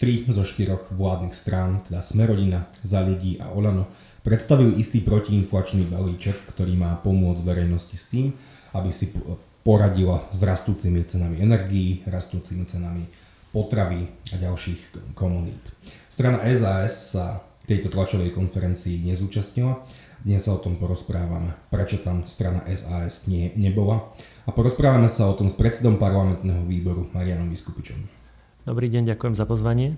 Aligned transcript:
Tri 0.00 0.24
zo 0.32 0.40
štyroch 0.40 0.96
vládnych 0.96 1.36
strán, 1.36 1.84
teda 1.84 2.00
Smerodina, 2.00 2.72
Za 2.80 3.04
ľudí 3.04 3.36
a 3.36 3.52
Olano, 3.52 3.84
predstavujú 4.24 4.80
istý 4.80 5.04
protiinflačný 5.04 5.84
balíček, 5.92 6.56
ktorý 6.56 6.72
má 6.72 6.96
pomôcť 7.04 7.44
verejnosti 7.44 8.00
s 8.00 8.08
tým, 8.08 8.32
aby 8.72 8.88
si 8.88 9.12
poradila 9.60 10.24
s 10.32 10.40
rastúcimi 10.40 11.04
cenami 11.04 11.44
energií, 11.44 12.00
rastúcimi 12.08 12.64
cenami 12.64 13.12
potravy 13.52 14.08
a 14.32 14.40
ďalších 14.40 15.12
komunít. 15.12 15.68
Strana 16.08 16.48
SAS 16.48 17.12
sa 17.12 17.44
tejto 17.68 17.92
tlačovej 17.92 18.32
konferencii 18.32 19.04
nezúčastnila. 19.04 19.84
Dnes 20.24 20.48
sa 20.48 20.56
o 20.56 20.62
tom 20.64 20.80
porozprávame, 20.80 21.52
prečo 21.68 22.00
tam 22.00 22.24
strana 22.24 22.64
SAS 22.72 23.28
nie, 23.28 23.52
nebola. 23.52 24.00
A 24.48 24.50
porozprávame 24.56 25.12
sa 25.12 25.28
o 25.28 25.36
tom 25.36 25.52
s 25.52 25.60
predsedom 25.60 26.00
parlamentného 26.00 26.64
výboru 26.64 27.12
Marianom 27.12 27.52
Vyskupičom. 27.52 28.19
Dobrý 28.60 28.92
deň, 28.92 29.16
ďakujem 29.16 29.32
za 29.32 29.48
pozvanie. 29.48 29.96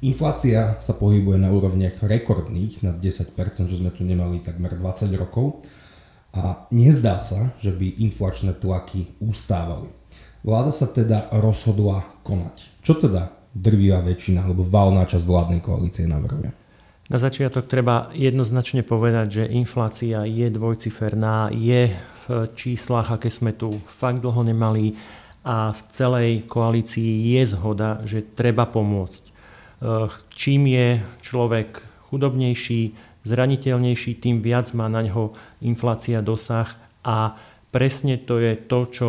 Inflácia 0.00 0.80
sa 0.80 0.96
pohybuje 0.96 1.36
na 1.36 1.52
úrovniach 1.52 2.00
rekordných, 2.00 2.80
na 2.80 2.96
10%, 2.96 3.36
čo 3.68 3.76
sme 3.76 3.92
tu 3.92 4.00
nemali 4.00 4.40
takmer 4.40 4.72
20 4.72 5.12
rokov. 5.20 5.60
A 6.32 6.64
nezdá 6.72 7.20
sa, 7.20 7.52
že 7.60 7.76
by 7.76 8.00
inflačné 8.00 8.56
tlaky 8.56 9.12
ustávali. 9.20 9.92
Vláda 10.40 10.72
sa 10.72 10.88
teda 10.88 11.28
rozhodla 11.36 12.00
konať. 12.24 12.80
Čo 12.80 12.96
teda 12.96 13.36
drvivá 13.52 14.00
väčšina 14.00 14.48
alebo 14.48 14.64
valná 14.64 15.04
časť 15.04 15.24
vládnej 15.28 15.60
koalície 15.60 16.08
navrhuje? 16.08 16.48
Na 17.12 17.20
začiatok 17.20 17.68
treba 17.68 18.08
jednoznačne 18.16 18.88
povedať, 18.88 19.44
že 19.44 19.52
inflácia 19.52 20.24
je 20.24 20.48
dvojciferná, 20.48 21.52
je 21.52 21.92
v 22.26 22.26
číslach, 22.56 23.12
aké 23.12 23.28
sme 23.28 23.52
tu 23.52 23.68
fakt 23.84 24.24
dlho 24.24 24.42
nemali 24.42 24.96
a 25.46 25.70
v 25.70 25.80
celej 25.94 26.30
koalícii 26.50 27.38
je 27.38 27.42
zhoda, 27.46 28.02
že 28.02 28.26
treba 28.34 28.66
pomôcť. 28.66 29.22
E, 29.22 29.32
čím 30.34 30.66
je 30.66 30.98
človek 31.22 31.86
chudobnejší, 32.10 32.98
zraniteľnejší, 33.22 34.18
tým 34.18 34.42
viac 34.42 34.74
má 34.74 34.90
na 34.90 35.06
ňo 35.06 35.38
inflácia 35.62 36.18
dosah 36.18 36.74
a 37.06 37.38
presne 37.70 38.18
to 38.18 38.42
je 38.42 38.58
to, 38.58 38.80
čo 38.90 39.08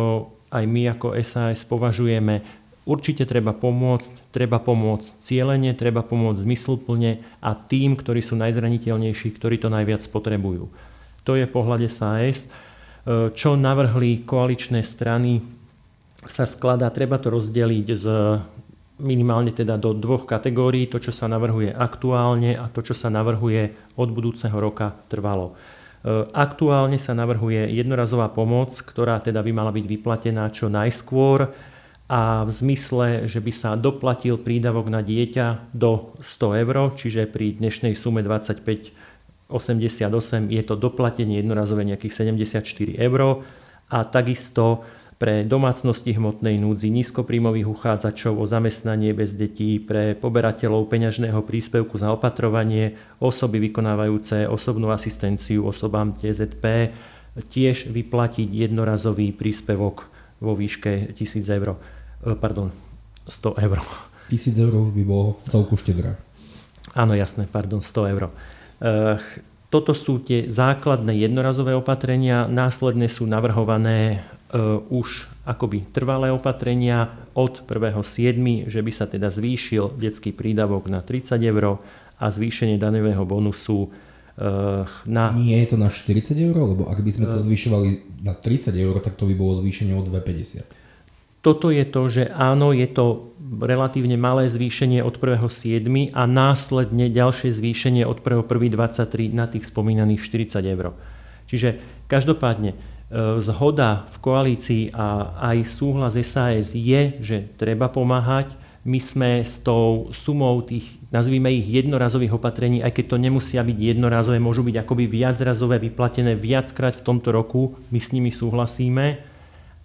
aj 0.54 0.64
my 0.64 0.94
ako 0.94 1.18
SAS 1.26 1.66
považujeme. 1.66 2.46
Určite 2.88 3.26
treba 3.26 3.52
pomôcť, 3.52 4.32
treba 4.32 4.62
pomôcť 4.62 5.18
cieľene, 5.20 5.74
treba 5.74 6.06
pomôcť 6.06 6.46
zmysluplne 6.46 7.20
a 7.42 7.50
tým, 7.52 7.98
ktorí 7.98 8.22
sú 8.22 8.38
najzraniteľnejší, 8.38 9.34
ktorí 9.34 9.58
to 9.58 9.68
najviac 9.74 10.06
potrebujú. 10.06 10.70
To 11.26 11.32
je 11.34 11.50
pohľad 11.50 11.82
SAS. 11.90 12.46
E, 12.46 13.28
čo 13.34 13.58
navrhli 13.58 14.22
koaličné 14.24 14.80
strany, 14.86 15.57
sa 16.26 16.48
skladá, 16.48 16.90
treba 16.90 17.20
to 17.22 17.30
rozdeliť 17.30 17.88
z 17.94 18.06
minimálne 18.98 19.54
teda 19.54 19.78
do 19.78 19.94
dvoch 19.94 20.26
kategórií, 20.26 20.90
to, 20.90 20.98
čo 20.98 21.14
sa 21.14 21.30
navrhuje 21.30 21.70
aktuálne 21.70 22.58
a 22.58 22.66
to, 22.66 22.82
čo 22.82 22.94
sa 22.98 23.06
navrhuje 23.06 23.94
od 23.94 24.08
budúceho 24.10 24.58
roka 24.58 24.98
trvalo. 25.06 25.54
E, 26.02 26.26
aktuálne 26.34 26.98
sa 26.98 27.14
navrhuje 27.14 27.70
jednorazová 27.78 28.26
pomoc, 28.34 28.74
ktorá 28.74 29.22
teda 29.22 29.38
by 29.46 29.54
mala 29.54 29.70
byť 29.70 29.84
vyplatená 29.86 30.50
čo 30.50 30.66
najskôr 30.66 31.54
a 32.10 32.42
v 32.42 32.50
zmysle, 32.50 33.30
že 33.30 33.38
by 33.38 33.52
sa 33.54 33.78
doplatil 33.78 34.40
prídavok 34.40 34.90
na 34.90 35.04
dieťa 35.04 35.70
do 35.70 36.10
100 36.18 36.62
eur, 36.66 36.76
čiže 36.98 37.30
pri 37.30 37.54
dnešnej 37.54 37.94
sume 37.94 38.26
25,88 38.26 39.54
je 40.50 40.62
to 40.66 40.74
doplatenie 40.74 41.38
jednorazové 41.38 41.86
nejakých 41.86 42.34
74 42.34 42.98
eur 42.98 43.46
a 43.94 43.98
takisto 44.02 44.82
pre 45.18 45.42
domácnosti 45.42 46.14
hmotnej 46.14 46.62
núdzi, 46.62 46.94
nízkoprímových 46.94 47.66
uchádzačov 47.66 48.38
o 48.38 48.46
zamestnanie 48.46 49.10
bez 49.10 49.34
detí, 49.34 49.82
pre 49.82 50.14
poberateľov 50.14 50.86
peňažného 50.86 51.42
príspevku 51.42 51.98
za 51.98 52.14
opatrovanie, 52.14 52.94
osoby 53.18 53.58
vykonávajúce 53.66 54.46
osobnú 54.46 54.94
asistenciu 54.94 55.66
osobám 55.66 56.14
TZP, 56.14 56.94
tiež 57.50 57.90
vyplatiť 57.90 58.46
jednorazový 58.46 59.34
príspevok 59.34 60.06
vo 60.38 60.54
výške 60.54 61.10
1000 61.18 61.50
eur. 61.50 61.74
E, 62.22 62.38
pardon, 62.38 62.70
100 63.26 63.58
eur. 63.58 63.78
1000 64.30 64.54
eur 64.54 64.72
už 64.86 64.90
by 64.94 65.02
bolo 65.02 65.34
v 65.42 65.46
celku 65.50 65.74
štedré. 65.74 66.14
Áno, 66.94 67.18
jasné, 67.18 67.50
pardon, 67.50 67.82
100 67.82 68.12
eur. 68.14 68.30
E, 68.30 68.32
toto 69.68 69.92
sú 69.92 70.22
tie 70.22 70.46
základné 70.46 71.12
jednorazové 71.18 71.74
opatrenia, 71.74 72.46
následne 72.46 73.10
sú 73.10 73.26
navrhované 73.26 74.24
už 74.88 75.28
akoby 75.44 75.84
trvalé 75.92 76.32
opatrenia 76.32 77.12
od 77.36 77.68
1.7., 77.68 78.64
že 78.64 78.80
by 78.80 78.92
sa 78.92 79.04
teda 79.04 79.28
zvýšil 79.28 79.96
detský 80.00 80.32
prídavok 80.32 80.88
na 80.88 81.04
30 81.04 81.36
eur 81.36 81.84
a 82.18 82.26
zvýšenie 82.32 82.80
daňového 82.80 83.22
bonusu 83.28 83.86
e, 83.86 83.88
na... 85.06 85.24
Nie 85.36 85.62
je 85.64 85.68
to 85.72 85.76
na 85.76 85.92
40 85.92 86.34
eur, 86.34 86.56
lebo 86.56 86.88
ak 86.90 86.98
by 87.04 87.10
sme 87.12 87.26
to 87.30 87.38
e, 87.38 87.44
zvyšovali 87.44 87.88
na 88.24 88.34
30 88.34 88.74
eur, 88.74 88.96
tak 89.04 89.14
to 89.14 89.28
by 89.28 89.34
bolo 89.36 89.54
zvýšenie 89.60 89.94
o 89.94 90.02
2,50. 90.02 90.88
Toto 91.38 91.70
je 91.70 91.86
to, 91.86 92.02
že 92.10 92.24
áno, 92.34 92.74
je 92.74 92.90
to 92.90 93.30
relatívne 93.62 94.18
malé 94.18 94.50
zvýšenie 94.50 95.06
od 95.06 95.22
1.7. 95.22 95.86
a 96.10 96.22
následne 96.26 97.06
ďalšie 97.06 97.54
zvýšenie 97.54 98.02
od 98.02 98.18
1.1.23 98.24 99.30
na 99.30 99.46
tých 99.46 99.70
spomínaných 99.70 100.18
40 100.18 100.58
eur. 100.66 100.98
Čiže 101.48 101.80
každopádne 102.10 102.97
zhoda 103.40 104.04
v 104.12 104.16
koalícii 104.20 104.82
a 104.92 105.32
aj 105.52 105.64
súhlas 105.64 106.14
SAS 106.20 106.76
je, 106.76 107.16
že 107.24 107.48
treba 107.56 107.88
pomáhať. 107.88 108.52
My 108.88 109.00
sme 109.00 109.44
s 109.44 109.60
tou 109.60 110.08
sumou 110.16 110.64
tých, 110.64 110.96
nazvime 111.12 111.52
ich 111.52 111.68
jednorazových 111.68 112.40
opatrení, 112.40 112.80
aj 112.80 112.96
keď 112.96 113.04
to 113.04 113.16
nemusia 113.20 113.60
byť 113.60 113.76
jednorazové, 113.76 114.40
môžu 114.40 114.64
byť 114.64 114.80
akoby 114.80 115.04
viacrazové, 115.04 115.76
vyplatené 115.76 116.32
viackrát 116.36 116.96
v 116.96 117.04
tomto 117.04 117.28
roku, 117.32 117.76
my 117.92 118.00
s 118.00 118.12
nimi 118.16 118.32
súhlasíme. 118.32 119.20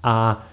A 0.04 0.44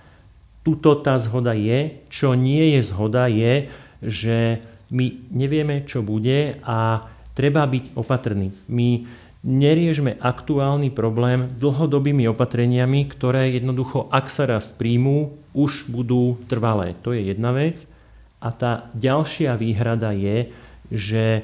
tuto 0.63 0.99
tá 0.99 1.19
zhoda 1.19 1.55
je. 1.55 2.07
Čo 2.11 2.35
nie 2.39 2.79
je 2.79 2.81
zhoda 2.87 3.27
je, 3.27 3.71
že 4.03 4.63
my 4.91 5.31
nevieme, 5.31 5.87
čo 5.87 6.03
bude 6.03 6.59
a 6.67 7.07
treba 7.35 7.67
byť 7.67 7.95
opatrný. 7.95 8.51
My 8.67 9.07
neriešme 9.41 10.21
aktuálny 10.21 10.93
problém 10.93 11.49
dlhodobými 11.57 12.29
opatreniami, 12.29 13.09
ktoré 13.09 13.57
jednoducho, 13.57 14.13
ak 14.13 14.29
sa 14.29 14.45
raz 14.45 14.73
príjmú, 14.77 15.41
už 15.57 15.89
budú 15.89 16.37
trvalé. 16.47 16.93
To 17.01 17.17
je 17.17 17.33
jedna 17.33 17.57
vec. 17.57 17.89
A 18.41 18.53
tá 18.53 18.89
ďalšia 18.97 19.57
výhrada 19.57 20.13
je, 20.13 20.53
že 20.93 21.25
e, 21.37 21.43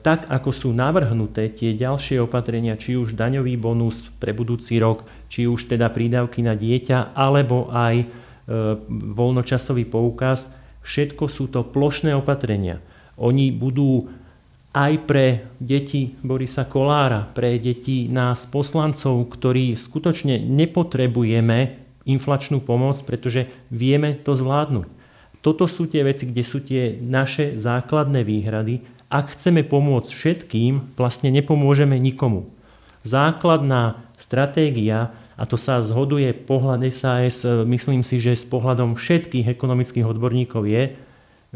tak 0.00 0.28
ako 0.28 0.50
sú 0.52 0.68
navrhnuté 0.72 1.48
tie 1.52 1.76
ďalšie 1.76 2.20
opatrenia, 2.20 2.76
či 2.76 2.96
už 2.96 3.16
daňový 3.16 3.56
bonus 3.56 4.08
pre 4.20 4.32
budúci 4.32 4.80
rok, 4.80 5.04
či 5.28 5.44
už 5.48 5.76
teda 5.76 5.88
prídavky 5.92 6.44
na 6.44 6.56
dieťa, 6.56 7.16
alebo 7.16 7.68
aj 7.72 7.94
e, 8.00 8.06
voľnočasový 8.88 9.88
poukaz, 9.88 10.56
všetko 10.84 11.24
sú 11.28 11.52
to 11.52 11.64
plošné 11.64 12.16
opatrenia. 12.16 12.80
Oni 13.20 13.52
budú 13.52 14.08
aj 14.70 14.92
pre 15.02 15.50
deti 15.58 16.14
Borisa 16.22 16.62
Kolára, 16.62 17.26
pre 17.26 17.58
deti 17.58 18.06
nás 18.06 18.46
poslancov, 18.46 19.26
ktorí 19.26 19.74
skutočne 19.74 20.38
nepotrebujeme 20.38 21.82
inflačnú 22.06 22.62
pomoc, 22.62 23.02
pretože 23.02 23.50
vieme 23.68 24.14
to 24.14 24.38
zvládnuť. 24.38 24.86
Toto 25.40 25.64
sú 25.66 25.90
tie 25.90 26.04
veci, 26.06 26.28
kde 26.28 26.42
sú 26.44 26.62
tie 26.62 26.94
naše 27.00 27.56
základné 27.58 28.22
výhrady. 28.22 28.84
Ak 29.10 29.34
chceme 29.34 29.66
pomôcť 29.66 30.10
všetkým, 30.12 30.94
vlastne 30.94 31.34
nepomôžeme 31.34 31.98
nikomu. 31.98 32.46
Základná 33.02 34.06
stratégia, 34.20 35.10
a 35.40 35.48
to 35.48 35.56
sa 35.56 35.80
zhoduje 35.80 36.36
pohľad 36.36 36.84
SAS, 36.92 37.42
myslím 37.64 38.04
si, 38.04 38.20
že 38.20 38.36
s 38.36 38.44
pohľadom 38.44 38.94
všetkých 38.94 39.48
ekonomických 39.48 40.04
odborníkov 40.04 40.62
je, 40.68 40.82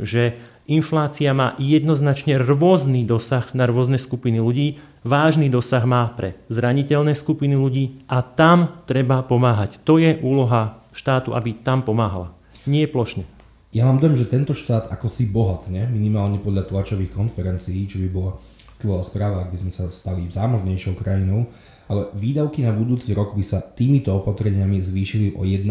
že 0.01 0.35
Inflácia 0.65 1.37
má 1.37 1.53
jednoznačne 1.61 2.41
rôzny 2.41 3.05
dosah 3.05 3.45
na 3.53 3.69
rôzne 3.69 4.01
skupiny 4.01 4.41
ľudí, 4.41 4.81
vážny 5.05 5.53
dosah 5.53 5.85
má 5.85 6.09
pre 6.17 6.41
zraniteľné 6.49 7.13
skupiny 7.13 7.53
ľudí 7.53 8.01
a 8.09 8.25
tam 8.25 8.81
treba 8.89 9.21
pomáhať. 9.21 9.77
To 9.85 10.01
je 10.01 10.17
úloha 10.25 10.81
štátu, 10.97 11.37
aby 11.37 11.53
tam 11.61 11.85
pomáhala. 11.85 12.33
Nie 12.65 12.89
plošne. 12.89 13.29
Ja 13.77 13.85
mám 13.85 14.01
dojem, 14.01 14.17
že 14.17 14.31
tento 14.31 14.57
štát 14.57 14.89
ako 14.89 15.05
si 15.13 15.29
bohatne, 15.29 15.85
minimálne 15.93 16.41
podľa 16.41 16.65
tlačových 16.65 17.13
konferencií, 17.13 17.85
čo 17.85 18.01
by 18.01 18.09
bola 18.09 18.33
skvelá 18.73 19.05
správa, 19.05 19.45
ak 19.45 19.53
by 19.53 19.59
sme 19.69 19.73
sa 19.75 19.93
stali 19.93 20.25
zámožnejšou 20.33 20.97
krajinou, 20.97 21.45
ale 21.93 22.09
výdavky 22.17 22.65
na 22.65 22.73
budúci 22.73 23.13
rok 23.13 23.37
by 23.37 23.45
sa 23.45 23.61
týmito 23.61 24.17
opatreniami 24.17 24.81
zvýšili 24.81 25.37
o 25.37 25.45
1,2 25.45 25.69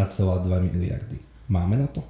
miliardy. 0.69 1.17
Máme 1.49 1.81
na 1.81 1.87
to? 1.89 2.05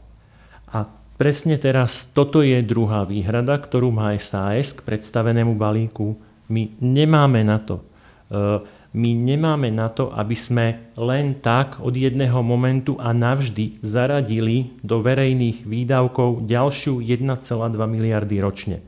A 0.76 1.03
Presne 1.14 1.62
teraz 1.62 2.10
toto 2.10 2.42
je 2.42 2.58
druhá 2.66 3.06
výhrada, 3.06 3.54
ktorú 3.54 3.94
má 3.94 4.18
SAS 4.18 4.74
k 4.74 4.82
predstavenému 4.82 5.54
balíku. 5.54 6.18
My 6.50 6.74
nemáme 6.82 7.46
na 7.46 7.62
to. 7.62 7.86
E, 8.34 8.66
my 8.98 9.10
nemáme 9.14 9.70
na 9.70 9.94
to, 9.94 10.10
aby 10.10 10.34
sme 10.34 10.90
len 10.98 11.38
tak 11.38 11.78
od 11.86 11.94
jedného 11.94 12.42
momentu 12.42 12.98
a 12.98 13.14
navždy 13.14 13.78
zaradili 13.86 14.74
do 14.82 15.06
verejných 15.06 15.70
výdavkov 15.70 16.50
ďalšiu 16.50 17.06
1,2 17.06 17.30
miliardy 17.78 18.42
ročne. 18.42 18.78
E, 18.82 18.84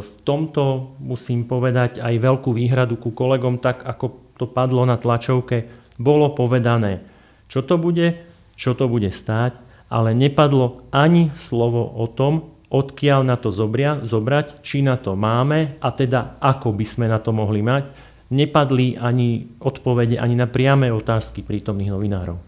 v 0.00 0.10
tomto 0.24 0.96
musím 1.04 1.44
povedať 1.44 2.00
aj 2.00 2.16
veľkú 2.16 2.48
výhradu 2.56 2.96
ku 2.96 3.12
kolegom, 3.12 3.60
tak 3.60 3.84
ako 3.84 4.32
to 4.40 4.48
padlo 4.48 4.88
na 4.88 4.96
tlačovke, 4.96 5.68
bolo 6.00 6.32
povedané, 6.32 7.04
čo 7.44 7.60
to 7.60 7.76
bude, 7.76 8.24
čo 8.56 8.72
to 8.72 8.88
bude 8.88 9.12
stáť, 9.12 9.71
ale 9.92 10.16
nepadlo 10.16 10.88
ani 10.88 11.28
slovo 11.36 11.84
o 11.84 12.08
tom, 12.08 12.56
odkiaľ 12.72 13.28
na 13.28 13.36
to 13.36 13.52
zobria, 13.52 14.00
zobrať, 14.00 14.64
či 14.64 14.80
na 14.80 14.96
to 14.96 15.12
máme 15.12 15.76
a 15.76 15.88
teda 15.92 16.40
ako 16.40 16.72
by 16.72 16.84
sme 16.88 17.04
na 17.12 17.20
to 17.20 17.36
mohli 17.36 17.60
mať 17.60 18.12
nepadli 18.32 18.96
ani 18.96 19.60
odpovede 19.60 20.16
ani 20.16 20.34
na 20.34 20.48
priame 20.48 20.88
otázky 20.88 21.44
prítomných 21.44 21.92
novinárov. 21.92 22.40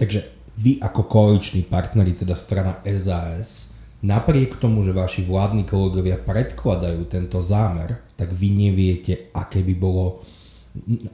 Takže 0.00 0.24
vy 0.56 0.80
ako 0.80 1.04
koaliční 1.04 1.68
partneri, 1.68 2.16
teda 2.16 2.32
strana 2.32 2.80
SAS, 2.96 3.76
napriek 4.00 4.56
tomu, 4.56 4.80
že 4.80 4.96
vaši 4.96 5.28
vládni 5.28 5.68
kolegovia 5.68 6.16
predkladajú 6.16 7.04
tento 7.12 7.44
zámer, 7.44 8.00
tak 8.16 8.32
vy 8.32 8.48
neviete, 8.48 9.28
aké 9.36 9.60
by 9.60 9.74
bolo 9.76 10.24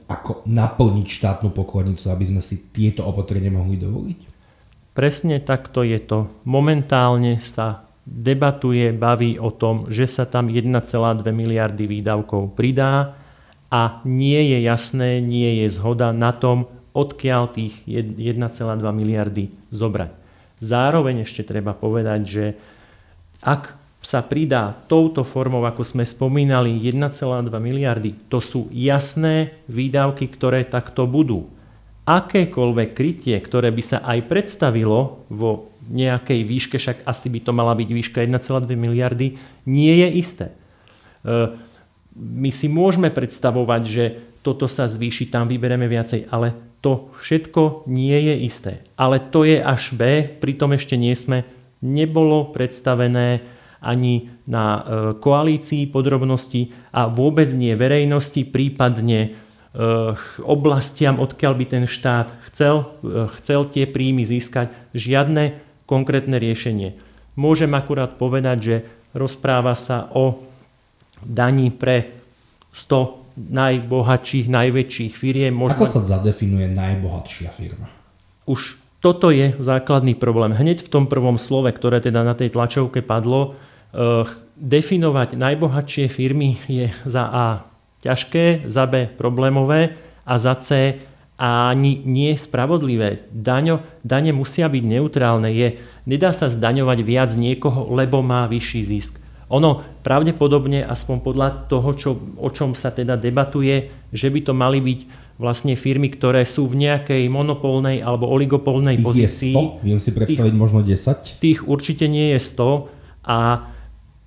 ako 0.07 0.47
naplniť 0.47 1.07
štátnu 1.07 1.51
pokladnicu, 1.51 2.07
aby 2.11 2.25
sme 2.27 2.41
si 2.43 2.71
tieto 2.71 3.03
opatrenia 3.03 3.51
mohli 3.51 3.79
dovoliť? 3.79 4.32
Presne 4.93 5.41
takto 5.41 5.81
je 5.81 5.97
to. 5.97 6.29
Momentálne 6.45 7.41
sa 7.41 7.89
debatuje, 8.05 8.93
baví 8.93 9.41
o 9.41 9.49
tom, 9.49 9.89
že 9.89 10.05
sa 10.05 10.29
tam 10.29 10.53
1,2 10.53 10.69
miliardy 11.33 11.89
výdavkov 11.89 12.53
pridá 12.53 13.17
a 13.73 14.05
nie 14.05 14.53
je 14.53 14.59
jasné, 14.69 15.17
nie 15.17 15.65
je 15.65 15.67
zhoda 15.73 16.13
na 16.13 16.29
tom, 16.29 16.69
odkiaľ 16.93 17.49
tých 17.57 17.81
1,2 17.89 18.37
miliardy 18.93 19.49
zobrať. 19.73 20.13
Zároveň 20.61 21.25
ešte 21.25 21.41
treba 21.41 21.73
povedať, 21.73 22.21
že 22.21 22.45
ak 23.41 23.73
sa 24.03 24.21
pridá 24.21 24.77
touto 24.91 25.25
formou, 25.25 25.63
ako 25.65 25.81
sme 25.81 26.05
spomínali, 26.05 26.75
1,2 26.75 27.49
miliardy, 27.57 28.13
to 28.29 28.43
sú 28.43 28.69
jasné 28.69 29.57
výdavky, 29.71 30.29
ktoré 30.29 30.67
takto 30.67 31.07
budú. 31.09 31.49
Akékoľvek 32.03 32.89
krytie, 32.91 33.39
ktoré 33.39 33.71
by 33.71 33.83
sa 33.83 33.97
aj 34.03 34.27
predstavilo 34.27 35.23
vo 35.31 35.71
nejakej 35.87 36.43
výške, 36.43 36.75
však 36.75 37.07
asi 37.07 37.27
by 37.31 37.39
to 37.39 37.51
mala 37.55 37.71
byť 37.79 37.89
výška 37.89 38.19
1,2 38.27 38.75
miliardy, 38.75 39.39
nie 39.63 39.93
je 40.03 40.07
isté. 40.19 40.45
E, 40.51 40.53
my 42.19 42.49
si 42.51 42.67
môžeme 42.67 43.07
predstavovať, 43.07 43.83
že 43.87 44.05
toto 44.43 44.67
sa 44.67 44.91
zvýši, 44.91 45.31
tam 45.31 45.47
vybereme 45.47 45.87
viacej, 45.87 46.27
ale 46.27 46.51
to 46.83 47.15
všetko 47.23 47.87
nie 47.87 48.19
je 48.19 48.35
isté. 48.43 48.73
Ale 48.99 49.23
to 49.23 49.47
je 49.47 49.63
až 49.63 49.95
B, 49.95 50.27
pritom 50.27 50.75
ešte 50.75 50.99
nie 50.99 51.15
sme, 51.15 51.47
nebolo 51.79 52.51
predstavené 52.51 53.47
ani 53.83 54.31
na 54.47 54.65
e, 54.67 54.81
koalícii 55.19 55.91
podrobnosti 55.91 56.71
a 56.91 57.07
vôbec 57.07 57.51
nie 57.51 57.75
verejnosti, 57.75 58.43
prípadne 58.47 59.35
oblastiam, 60.45 61.17
odkiaľ 61.17 61.53
by 61.57 61.65
ten 61.65 61.85
štát 61.89 62.29
chcel, 62.49 62.85
e, 63.01 63.25
chcel 63.41 63.65
tie 63.65 63.89
príjmy 63.89 64.21
získať, 64.21 64.69
žiadne 64.93 65.57
konkrétne 65.89 66.37
riešenie. 66.37 66.93
Môžem 67.33 67.73
akurát 67.73 68.21
povedať, 68.21 68.57
že 68.61 68.75
rozpráva 69.17 69.73
sa 69.73 70.13
o 70.13 70.45
daní 71.25 71.73
pre 71.73 72.21
100 72.69 73.25
najbohatších, 73.33 74.45
najväčších 74.45 75.13
firiem. 75.17 75.57
Možno... 75.57 75.81
Ako 75.81 75.89
sa 75.89 76.05
zadefinuje 76.05 76.69
najbohatšia 76.69 77.49
firma? 77.49 77.89
Už 78.45 78.77
toto 79.01 79.33
je 79.33 79.57
základný 79.57 80.13
problém. 80.13 80.53
Hneď 80.53 80.85
v 80.85 80.91
tom 80.93 81.09
prvom 81.09 81.41
slove, 81.41 81.73
ktoré 81.73 81.97
teda 81.97 82.21
na 82.21 82.37
tej 82.37 82.53
tlačovke 82.53 83.01
padlo, 83.01 83.57
eh, 83.89 84.21
definovať 84.53 85.33
najbohatšie 85.33 86.05
firmy 86.13 86.61
je 86.69 86.93
za 87.09 87.25
A 87.25 87.72
ťažké, 88.03 88.67
za 88.67 88.83
B 88.85 89.07
problémové 89.07 89.95
a 90.27 90.35
za 90.35 90.59
C 90.59 90.99
ani 91.39 92.05
nie 92.05 92.35
spravodlivé. 92.37 93.25
Daňo, 93.33 93.81
dane 94.05 94.31
musia 94.31 94.69
byť 94.69 94.83
neutrálne. 94.85 95.49
Je, 95.49 95.81
nedá 96.05 96.29
sa 96.29 96.47
zdaňovať 96.47 96.99
viac 97.01 97.31
niekoho, 97.33 97.89
lebo 97.89 98.21
má 98.21 98.45
vyšší 98.45 98.81
zisk. 98.85 99.13
Ono 99.51 99.85
pravdepodobne, 100.01 100.81
aspoň 100.81 101.17
podľa 101.21 101.49
toho, 101.69 101.89
čo, 101.93 102.09
o 102.41 102.49
čom 102.49 102.73
sa 102.73 102.89
teda 102.89 103.19
debatuje, 103.19 103.91
že 104.09 104.31
by 104.33 104.39
to 104.49 104.53
mali 104.55 104.79
byť 104.81 104.99
vlastne 105.37 105.73
firmy, 105.75 106.09
ktoré 106.13 106.45
sú 106.45 106.69
v 106.69 106.87
nejakej 106.87 107.27
monopolnej 107.29 108.01
alebo 108.01 108.29
oligopolnej 108.29 108.97
tých 108.97 109.05
pozícii. 109.05 109.53
Je 109.53 109.81
100? 109.81 109.85
Viem 109.85 109.99
si 110.01 110.09
predstaviť 110.13 110.53
tých, 110.53 110.61
možno 110.61 110.79
10? 110.81 111.43
Tých 111.43 111.59
určite 111.69 112.05
nie 112.09 112.33
je 112.33 112.39
100 112.39 113.27
a 113.29 113.37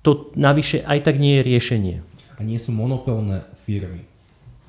to 0.05 0.31
navyše 0.39 0.85
aj 0.87 0.99
tak 1.03 1.15
nie 1.19 1.39
je 1.39 1.43
riešenie. 1.43 1.95
A 2.37 2.45
nie 2.45 2.61
sú 2.61 2.71
monopolné 2.71 3.43
firmy 3.67 4.07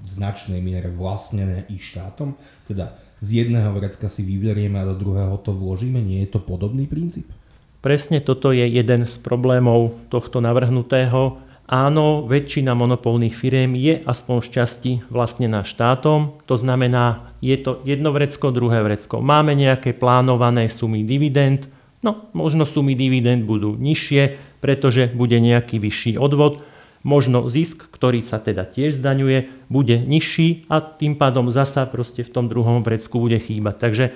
v 0.02 0.06
značnej 0.10 0.58
miere 0.58 0.90
vlastnené 0.90 1.70
i 1.70 1.78
štátom? 1.78 2.34
Teda 2.66 2.98
z 3.22 3.46
jedného 3.46 3.70
vrecka 3.78 4.10
si 4.10 4.26
vyberieme 4.26 4.82
a 4.82 4.88
do 4.90 4.98
druhého 4.98 5.38
to 5.38 5.54
vložíme? 5.54 6.02
Nie 6.02 6.26
je 6.26 6.34
to 6.34 6.40
podobný 6.42 6.90
princíp? 6.90 7.30
Presne 7.78 8.18
toto 8.18 8.50
je 8.50 8.66
jeden 8.66 9.06
z 9.06 9.14
problémov 9.22 9.94
tohto 10.10 10.42
navrhnutého. 10.42 11.38
Áno, 11.68 12.24
väčšina 12.26 12.74
monopolných 12.74 13.36
firiem 13.36 13.78
je 13.78 14.02
aspoň 14.02 14.36
v 14.40 14.48
časti 14.50 14.92
vlastnená 15.12 15.62
štátom, 15.62 16.40
to 16.48 16.56
znamená, 16.56 17.28
je 17.44 17.54
to 17.60 17.84
jedno 17.84 18.08
vrecko, 18.10 18.50
druhé 18.50 18.80
vrecko. 18.80 19.20
Máme 19.20 19.52
nejaké 19.52 19.92
plánované 19.92 20.72
sumy 20.72 21.04
dividend, 21.04 21.68
no 22.00 22.32
možno 22.32 22.64
sumy 22.64 22.96
dividend 22.96 23.44
budú 23.44 23.76
nižšie, 23.76 24.40
pretože 24.64 25.12
bude 25.12 25.36
nejaký 25.36 25.76
vyšší 25.76 26.16
odvod, 26.16 26.64
možno 27.06 27.46
zisk, 27.50 27.90
ktorý 27.90 28.22
sa 28.22 28.42
teda 28.42 28.66
tiež 28.66 28.98
zdaňuje, 28.98 29.68
bude 29.70 29.96
nižší 30.02 30.66
a 30.70 30.80
tým 30.82 31.14
pádom 31.14 31.50
zasa 31.52 31.86
proste 31.86 32.22
v 32.24 32.32
tom 32.32 32.46
druhom 32.50 32.82
vrecku 32.82 33.22
bude 33.22 33.38
chýbať. 33.38 33.74
Takže 33.78 34.04
e, 34.08 34.12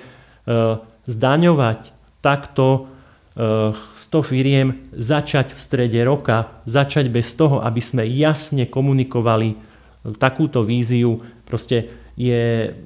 zdaňovať 1.07 1.95
takto 2.23 2.93
100 3.33 3.97
firiem 4.21 4.93
začať 4.93 5.57
v 5.57 5.59
strede 5.59 5.99
roka, 6.05 6.61
začať 6.69 7.09
bez 7.09 7.33
toho, 7.33 7.65
aby 7.65 7.81
sme 7.81 8.05
jasne 8.05 8.69
komunikovali 8.69 9.57
takúto 10.21 10.61
víziu, 10.61 11.17
proste 11.41 11.89
je 12.13 12.77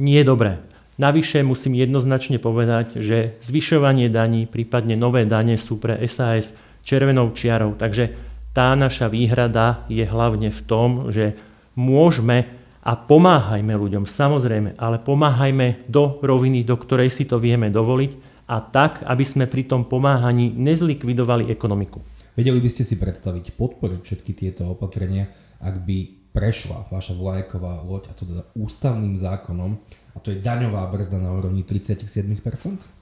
nie 0.00 0.22
dobré. 0.24 0.64
Navyše 0.96 1.44
musím 1.44 1.76
jednoznačne 1.76 2.40
povedať, 2.40 3.04
že 3.04 3.36
zvyšovanie 3.44 4.08
daní, 4.08 4.48
prípadne 4.48 4.96
nové 4.96 5.28
dane 5.28 5.60
sú 5.60 5.76
pre 5.76 6.00
SAS 6.08 6.56
červenou 6.80 7.36
čiarou. 7.36 7.76
Takže 7.76 8.16
tá 8.56 8.72
naša 8.72 9.12
výhrada 9.12 9.84
je 9.92 10.00
hlavne 10.00 10.48
v 10.48 10.60
tom, 10.64 11.12
že 11.12 11.36
môžeme 11.76 12.48
a 12.80 12.96
pomáhajme 12.96 13.76
ľuďom, 13.76 14.08
samozrejme, 14.08 14.80
ale 14.80 14.96
pomáhajme 14.96 15.84
do 15.92 16.16
roviny, 16.24 16.64
do 16.64 16.80
ktorej 16.80 17.12
si 17.12 17.28
to 17.28 17.36
vieme 17.36 17.68
dovoliť 17.68 18.10
a 18.48 18.56
tak, 18.64 19.04
aby 19.04 19.24
sme 19.26 19.44
pri 19.44 19.68
tom 19.68 19.84
pomáhaní 19.84 20.56
nezlikvidovali 20.56 21.52
ekonomiku. 21.52 22.00
Vedeli 22.32 22.56
by 22.56 22.68
ste 22.72 22.88
si 22.88 22.96
predstaviť 22.96 23.52
podporiť 23.60 24.00
všetky 24.00 24.32
tieto 24.32 24.72
opatrenia, 24.72 25.28
ak 25.60 25.84
by 25.84 26.30
prešla 26.32 26.88
vaša 26.88 27.12
vlajková 27.12 27.84
loď, 27.84 28.08
a 28.08 28.16
to 28.16 28.24
teda 28.24 28.44
ústavným 28.56 29.20
zákonom, 29.20 29.76
a 30.16 30.18
to 30.20 30.32
je 30.32 30.40
daňová 30.40 30.88
brzda 30.88 31.20
na 31.20 31.32
úrovni 31.36 31.60
37%? 31.60 32.95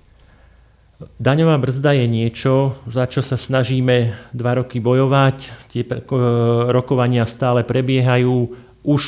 Daňová 1.19 1.59
brzda 1.59 1.99
je 1.99 2.07
niečo, 2.07 2.79
za 2.87 3.11
čo 3.11 3.19
sa 3.21 3.35
snažíme 3.35 4.15
dva 4.31 4.63
roky 4.63 4.79
bojovať. 4.79 5.37
Tie 5.75 5.83
rokovania 6.71 7.27
stále 7.27 7.67
prebiehajú. 7.67 8.55
Už 8.85 9.03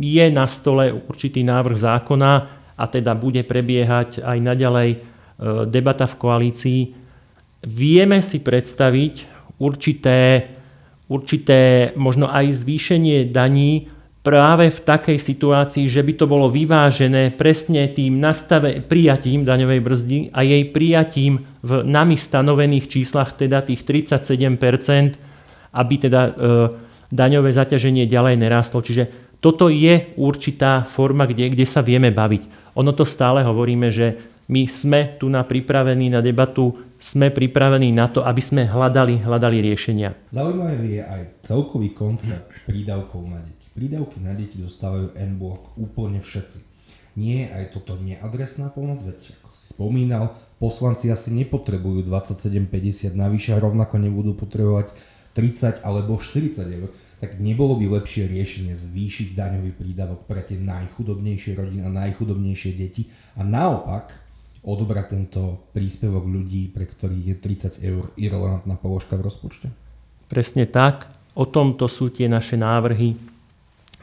je 0.00 0.26
na 0.32 0.48
stole 0.48 0.96
určitý 0.96 1.44
návrh 1.44 1.76
zákona 1.76 2.32
a 2.74 2.84
teda 2.88 3.12
bude 3.12 3.44
prebiehať 3.44 4.24
aj 4.24 4.38
naďalej 4.40 4.90
E, 5.40 5.64
debata 5.64 6.04
v 6.04 6.18
koalícii, 6.20 6.80
vieme 7.64 8.20
si 8.20 8.44
predstaviť 8.44 9.14
určité, 9.56 10.52
určité 11.08 11.92
možno 11.96 12.28
aj 12.28 12.60
zvýšenie 12.60 13.32
daní 13.32 13.88
práve 14.20 14.68
v 14.68 14.80
takej 14.84 15.16
situácii, 15.16 15.88
že 15.88 16.04
by 16.04 16.12
to 16.12 16.26
bolo 16.28 16.52
vyvážené 16.52 17.32
presne 17.32 17.88
tým 17.88 18.20
nastave, 18.20 18.84
prijatím 18.84 19.48
daňovej 19.48 19.80
brzdy 19.80 20.18
a 20.36 20.44
jej 20.44 20.64
prijatím 20.68 21.40
v 21.64 21.70
nami 21.84 22.20
stanovených 22.20 22.86
číslach, 22.88 23.32
teda 23.32 23.64
tých 23.64 23.84
37%, 23.84 25.16
aby 25.72 25.94
teda 25.96 26.20
e, 26.28 26.30
daňové 27.08 27.50
zaťaženie 27.50 28.04
ďalej 28.04 28.36
nerástlo. 28.36 28.84
Čiže 28.84 29.36
toto 29.40 29.72
je 29.72 30.12
určitá 30.20 30.84
forma, 30.84 31.24
kde, 31.24 31.48
kde 31.48 31.64
sa 31.64 31.80
vieme 31.80 32.12
baviť. 32.12 32.76
Ono 32.76 32.92
to 32.92 33.08
stále 33.08 33.40
hovoríme, 33.40 33.88
že 33.88 34.20
my 34.50 34.66
sme 34.66 35.16
tu 35.16 35.30
na 35.32 35.46
pripravení 35.46 36.10
na 36.12 36.20
debatu, 36.20 36.74
sme 37.00 37.32
pripravení 37.32 37.94
na 37.94 38.10
to, 38.12 38.20
aby 38.20 38.42
sme 38.42 38.68
hľadali, 38.68 39.22
hľadali 39.22 39.62
riešenia. 39.62 40.12
Zaujímavý 40.28 41.00
je 41.00 41.02
aj 41.06 41.22
celkový 41.40 41.94
koncept 41.96 42.50
prídavkov 42.68 43.24
na 43.30 43.40
deti. 43.40 43.59
Prídavky 43.70 44.18
na 44.18 44.34
deti 44.34 44.58
dostávajú 44.58 45.14
N-blok 45.14 45.78
úplne 45.78 46.18
všetci. 46.18 46.66
Nie 47.18 47.46
je 47.46 47.48
aj 47.54 47.64
toto 47.74 47.98
neadresná 47.98 48.70
pomoc, 48.70 49.02
veď 49.02 49.34
ako 49.38 49.48
si 49.50 49.74
spomínal, 49.74 50.34
poslanci 50.62 51.10
asi 51.10 51.34
nepotrebujú 51.34 52.06
27,50 52.06 53.14
navyše 53.18 53.54
rovnako 53.58 53.98
nebudú 53.98 54.38
potrebovať 54.38 54.94
30 55.34 55.86
alebo 55.86 56.18
40 56.18 56.66
eur, 56.66 56.90
tak 57.22 57.38
nebolo 57.38 57.78
by 57.78 58.02
lepšie 58.02 58.26
riešenie 58.26 58.74
zvýšiť 58.74 59.38
daňový 59.38 59.70
prídavok 59.74 60.26
pre 60.26 60.42
tie 60.42 60.58
najchudobnejšie 60.58 61.54
rodiny 61.54 61.82
a 61.86 61.90
najchudobnejšie 61.90 62.74
deti 62.74 63.06
a 63.38 63.46
naopak 63.46 64.10
odobrať 64.66 65.06
tento 65.14 65.70
príspevok 65.72 66.26
ľudí, 66.26 66.68
pre 66.74 66.84
ktorých 66.84 67.26
je 67.32 67.36
30 67.38 67.86
eur 67.86 68.04
irrelevantná 68.18 68.74
položka 68.76 69.14
v 69.14 69.24
rozpočte? 69.24 69.66
Presne 70.26 70.66
tak. 70.66 71.10
O 71.38 71.46
tomto 71.46 71.86
sú 71.86 72.10
tie 72.10 72.26
naše 72.26 72.58
návrhy 72.58 73.29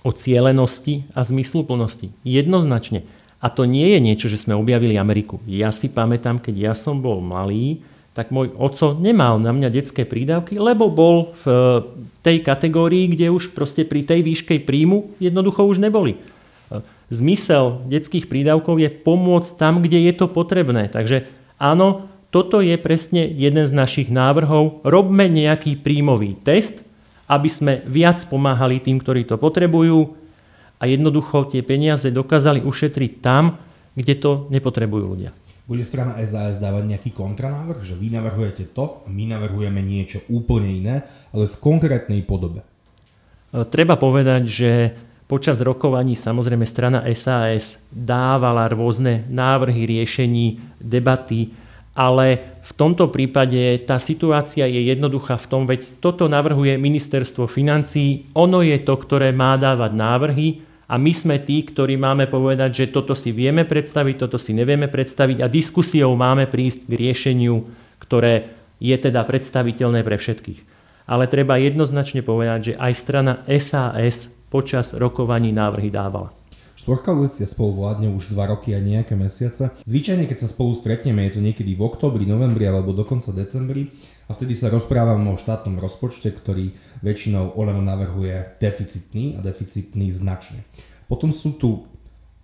o 0.07 0.15
cielenosti 0.15 1.03
a 1.11 1.27
zmysluplnosti. 1.27 2.15
Jednoznačne. 2.23 3.03
A 3.43 3.51
to 3.51 3.67
nie 3.67 3.91
je 3.91 3.99
niečo, 3.99 4.31
že 4.31 4.39
sme 4.39 4.55
objavili 4.55 4.95
Ameriku. 4.95 5.43
Ja 5.43 5.75
si 5.75 5.91
pamätám, 5.91 6.39
keď 6.39 6.71
ja 6.71 6.73
som 6.73 7.03
bol 7.03 7.19
malý, 7.19 7.83
tak 8.15 8.33
môj 8.33 8.55
oco 8.57 8.97
nemal 8.97 9.37
na 9.37 9.53
mňa 9.53 9.69
detské 9.69 10.01
prídavky, 10.01 10.57
lebo 10.57 10.89
bol 10.89 11.37
v 11.43 11.45
tej 12.25 12.41
kategórii, 12.41 13.11
kde 13.13 13.29
už 13.29 13.53
proste 13.53 13.85
pri 13.85 14.01
tej 14.01 14.25
výške 14.25 14.63
príjmu 14.65 15.13
jednoducho 15.21 15.67
už 15.67 15.77
neboli. 15.83 16.17
Zmysel 17.13 17.85
detských 17.85 18.25
prídavkov 18.25 18.81
je 18.81 18.89
pomôcť 18.89 19.53
tam, 19.59 19.85
kde 19.85 20.09
je 20.09 20.13
to 20.17 20.25
potrebné. 20.25 20.89
Takže 20.89 21.29
áno, 21.61 22.09
toto 22.33 22.57
je 22.59 22.73
presne 22.81 23.29
jeden 23.29 23.69
z 23.69 23.73
našich 23.75 24.09
návrhov. 24.09 24.81
Robme 24.81 25.29
nejaký 25.29 25.77
príjmový 25.77 26.33
test, 26.41 26.86
aby 27.27 27.49
sme 27.51 27.73
viac 27.83 28.23
pomáhali 28.25 28.79
tým, 28.79 29.03
ktorí 29.03 29.27
to 29.27 29.35
potrebujú 29.35 30.15
a 30.79 30.83
jednoducho 30.87 31.51
tie 31.51 31.61
peniaze 31.61 32.07
dokázali 32.07 32.63
ušetriť 32.63 33.11
tam, 33.19 33.59
kde 33.93 34.13
to 34.17 34.31
nepotrebujú 34.47 35.05
ľudia. 35.05 35.31
Bude 35.67 35.83
strana 35.83 36.15
SAS 36.23 36.63
dávať 36.63 36.95
nejaký 36.95 37.11
kontranávrh, 37.11 37.83
že 37.83 37.99
vy 37.99 38.07
navrhujete 38.15 38.71
to 38.71 39.03
a 39.03 39.11
my 39.11 39.27
navrhujeme 39.27 39.83
niečo 39.83 40.23
úplne 40.31 40.71
iné, 40.71 40.95
ale 41.35 41.51
v 41.51 41.59
konkrétnej 41.59 42.23
podobe? 42.23 42.63
E, 43.51 43.67
treba 43.67 43.99
povedať, 43.99 44.47
že 44.47 44.71
počas 45.27 45.59
rokovaní 45.59 46.15
samozrejme 46.15 46.63
strana 46.63 47.03
SAS 47.11 47.83
dávala 47.91 48.71
rôzne 48.71 49.27
návrhy 49.27 49.83
riešení, 49.99 50.79
debaty, 50.79 51.51
ale 51.91 52.56
v 52.67 52.71
tomto 52.75 53.07
prípade 53.07 53.79
tá 53.87 53.95
situácia 53.95 54.67
je 54.67 54.91
jednoduchá 54.91 55.39
v 55.39 55.47
tom, 55.47 55.63
veď 55.63 56.03
toto 56.03 56.27
navrhuje 56.27 56.75
ministerstvo 56.75 57.47
financí, 57.47 58.27
ono 58.35 58.59
je 58.59 58.75
to, 58.83 58.91
ktoré 58.99 59.31
má 59.31 59.55
dávať 59.55 59.91
návrhy 59.95 60.47
a 60.91 60.99
my 60.99 61.15
sme 61.15 61.39
tí, 61.39 61.63
ktorí 61.63 61.95
máme 61.95 62.27
povedať, 62.27 62.83
že 62.83 62.91
toto 62.91 63.15
si 63.15 63.31
vieme 63.31 63.63
predstaviť, 63.63 64.15
toto 64.19 64.35
si 64.35 64.51
nevieme 64.51 64.91
predstaviť 64.91 65.43
a 65.43 65.51
diskusiou 65.51 66.11
máme 66.19 66.51
prísť 66.51 66.91
k 66.91 67.07
riešeniu, 67.07 67.55
ktoré 68.03 68.51
je 68.83 68.95
teda 68.99 69.23
predstaviteľné 69.23 70.03
pre 70.03 70.19
všetkých. 70.19 70.59
Ale 71.07 71.31
treba 71.31 71.55
jednoznačne 71.55 72.19
povedať, 72.19 72.59
že 72.59 72.73
aj 72.75 72.93
strana 72.99 73.33
SAS 73.47 74.27
počas 74.51 74.91
rokovaní 74.91 75.55
návrhy 75.55 75.87
dávala. 75.87 76.35
Štvorka 76.87 77.11
koalícia 77.11 77.43
spolu 77.43 77.83
vládne 77.83 78.15
už 78.15 78.31
2 78.31 78.47
roky 78.47 78.71
a 78.71 78.79
nejaké 78.79 79.11
mesiace. 79.19 79.75
Zvyčajne, 79.83 80.23
keď 80.23 80.39
sa 80.39 80.47
spolu 80.47 80.71
stretneme, 80.71 81.19
je 81.27 81.35
to 81.35 81.43
niekedy 81.43 81.75
v 81.75 81.83
oktobri, 81.83 82.23
novembri 82.23 82.63
alebo 82.63 82.95
dokonca 82.95 83.35
decembri 83.35 83.91
a 84.23 84.31
vtedy 84.31 84.55
sa 84.55 84.71
rozprávame 84.71 85.27
o 85.27 85.35
štátnom 85.35 85.83
rozpočte, 85.83 86.31
ktorý 86.31 86.71
väčšinou 87.03 87.59
Olano 87.59 87.83
navrhuje 87.83 88.55
deficitný 88.63 89.35
a 89.35 89.43
deficitný 89.43 90.15
značne. 90.15 90.63
Potom 91.11 91.35
sú 91.35 91.59
tu 91.59 91.83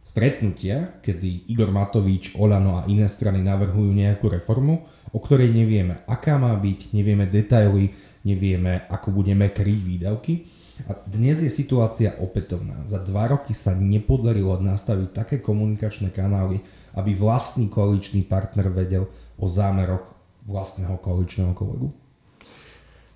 stretnutia, 0.04 1.00
kedy 1.00 1.48
Igor 1.48 1.72
Matovič, 1.72 2.36
Olano 2.36 2.84
a 2.84 2.86
iné 2.92 3.08
strany 3.08 3.40
navrhujú 3.40 3.96
nejakú 3.96 4.28
reformu, 4.28 4.84
o 5.16 5.20
ktorej 5.24 5.56
nevieme, 5.56 6.04
aká 6.04 6.36
má 6.36 6.52
byť, 6.60 6.92
nevieme 6.92 7.32
detaily, 7.32 7.96
nevieme, 8.28 8.92
ako 8.92 9.16
budeme 9.16 9.48
kryť 9.48 9.80
výdavky. 9.80 10.63
A 10.90 10.98
dnes 11.06 11.38
je 11.46 11.54
situácia 11.54 12.18
opätovná. 12.18 12.82
Za 12.90 12.98
dva 13.06 13.30
roky 13.30 13.54
sa 13.54 13.78
nepodarilo 13.78 14.58
nastaviť 14.58 15.10
také 15.14 15.36
komunikačné 15.38 16.10
kanály, 16.10 16.66
aby 16.98 17.14
vlastný 17.14 17.70
koaličný 17.70 18.26
partner 18.26 18.74
vedel 18.74 19.06
o 19.38 19.46
zámeroch 19.46 20.02
vlastného 20.50 20.98
koaličného 20.98 21.54
kolegu? 21.54 21.94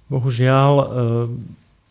Bohužiaľ, 0.08 0.74
e, 0.78 0.86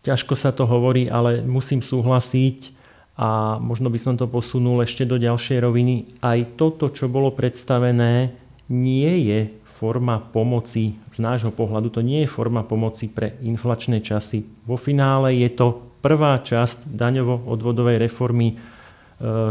ťažko 0.07 0.39
sa 0.39 0.55
to 0.55 0.65
hovorí, 0.65 1.11
ale 1.11 1.43
musím 1.43 1.83
súhlasiť 1.83 2.73
a 3.19 3.59
možno 3.59 3.91
by 3.91 3.99
som 3.99 4.15
to 4.15 4.31
posunul 4.31 4.81
ešte 4.81 5.03
do 5.03 5.19
ďalšej 5.19 5.59
roviny. 5.61 6.09
Aj 6.23 6.39
toto, 6.55 6.89
čo 6.95 7.11
bolo 7.11 7.35
predstavené, 7.35 8.33
nie 8.71 9.13
je 9.29 9.41
forma 9.77 10.17
pomoci, 10.19 10.97
z 11.13 11.19
nášho 11.21 11.53
pohľadu 11.53 11.93
to 11.93 12.01
nie 12.01 12.25
je 12.25 12.33
forma 12.33 12.65
pomoci 12.65 13.13
pre 13.13 13.37
inflačné 13.45 14.01
časy. 14.01 14.41
Vo 14.65 14.81
finále 14.81 15.37
je 15.37 15.53
to 15.53 16.01
prvá 16.01 16.41
časť 16.41 16.89
daňovo-odvodovej 16.97 18.01
reformy 18.01 18.53
e, 18.53 18.57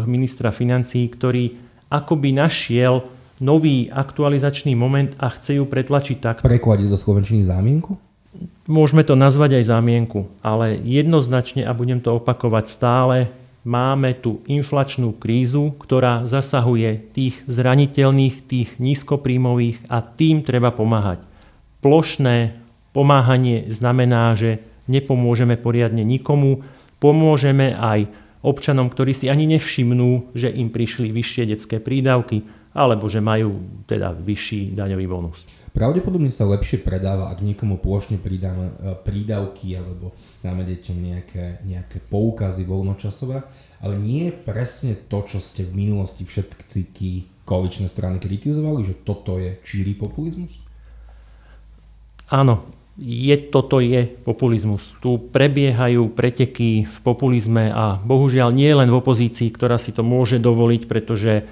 ministra 0.10 0.50
financí, 0.50 1.06
ktorý 1.14 1.54
akoby 1.94 2.34
našiel 2.34 3.06
nový 3.38 3.92
aktualizačný 3.92 4.74
moment 4.74 5.14
a 5.22 5.30
chce 5.30 5.62
ju 5.62 5.70
pretlačiť 5.70 6.18
tak. 6.18 6.36
Prekladiť 6.42 6.88
do 6.90 6.98
slovenčiny 6.98 7.46
zámienku? 7.46 8.00
Môžeme 8.66 9.06
to 9.06 9.16
nazvať 9.16 9.62
aj 9.62 9.70
zámienku, 9.72 10.28
ale 10.42 10.76
jednoznačne, 10.82 11.64
a 11.64 11.72
budem 11.72 12.02
to 12.02 12.20
opakovať 12.20 12.66
stále, 12.68 13.32
máme 13.66 14.14
tu 14.22 14.46
inflačnú 14.46 15.18
krízu, 15.18 15.74
ktorá 15.82 16.30
zasahuje 16.30 17.12
tých 17.12 17.42
zraniteľných, 17.50 18.46
tých 18.46 18.70
nízkopríjmových 18.78 19.90
a 19.90 20.06
tým 20.06 20.46
treba 20.46 20.70
pomáhať. 20.70 21.26
Plošné 21.82 22.56
pomáhanie 22.94 23.68
znamená, 23.74 24.38
že 24.38 24.62
nepomôžeme 24.86 25.58
poriadne 25.58 26.06
nikomu, 26.06 26.62
pomôžeme 27.02 27.74
aj 27.74 28.06
občanom, 28.46 28.88
ktorí 28.88 29.18
si 29.18 29.26
ani 29.28 29.50
nevšimnú, 29.50 30.38
že 30.38 30.54
im 30.54 30.70
prišli 30.70 31.10
vyššie 31.10 31.50
detské 31.50 31.82
prídavky 31.82 32.46
alebo 32.78 33.10
že 33.10 33.24
majú 33.24 33.66
teda 33.90 34.14
vyšší 34.14 34.78
daňový 34.78 35.06
bonus. 35.10 35.65
Pravdepodobne 35.76 36.32
sa 36.32 36.48
lepšie 36.48 36.80
predáva, 36.80 37.36
ak 37.36 37.44
niekomu 37.44 37.76
plošne 37.84 38.16
pridáme 38.16 38.72
e, 38.72 38.96
prídavky 39.04 39.76
alebo 39.76 40.16
dáme 40.40 40.64
deťom 40.64 40.98
nejaké, 41.04 41.46
nejaké 41.68 42.00
poukazy 42.00 42.64
voľnočasové, 42.64 43.44
ale 43.84 43.94
nie 44.00 44.32
je 44.32 44.40
presne 44.40 44.96
to, 44.96 45.20
čo 45.28 45.44
ste 45.44 45.68
v 45.68 45.76
minulosti 45.76 46.24
všetky 46.24 47.44
koaličné 47.44 47.92
strany 47.92 48.24
kritizovali, 48.24 48.88
že 48.88 49.04
toto 49.04 49.36
je 49.36 49.60
číry 49.68 50.00
populizmus? 50.00 50.64
Áno, 52.32 52.72
je, 52.96 53.36
toto 53.36 53.84
je 53.84 54.08
populizmus. 54.08 54.96
Tu 55.04 55.20
prebiehajú 55.28 56.08
preteky 56.16 56.88
v 56.88 56.98
populizme 57.04 57.68
a 57.76 58.00
bohužiaľ 58.00 58.56
nie 58.56 58.72
len 58.72 58.88
v 58.88 59.04
opozícii, 59.04 59.52
ktorá 59.52 59.76
si 59.76 59.92
to 59.92 60.08
môže 60.08 60.40
dovoliť, 60.40 60.88
pretože 60.88 61.44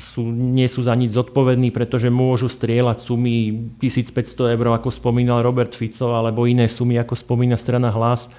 sú, 0.00 0.32
nie 0.32 0.64
sú 0.64 0.80
za 0.80 0.96
nič 0.96 1.12
zodpovední, 1.12 1.68
pretože 1.68 2.08
môžu 2.08 2.48
strieľať 2.48 3.04
sumy 3.04 3.68
1500 3.76 4.56
eur, 4.56 4.66
ako 4.72 4.88
spomínal 4.88 5.44
Robert 5.44 5.76
Fico, 5.76 6.16
alebo 6.16 6.48
iné 6.48 6.64
sumy, 6.64 6.96
ako 6.96 7.12
spomína 7.12 7.60
strana 7.60 7.92
Hlas. 7.92 8.32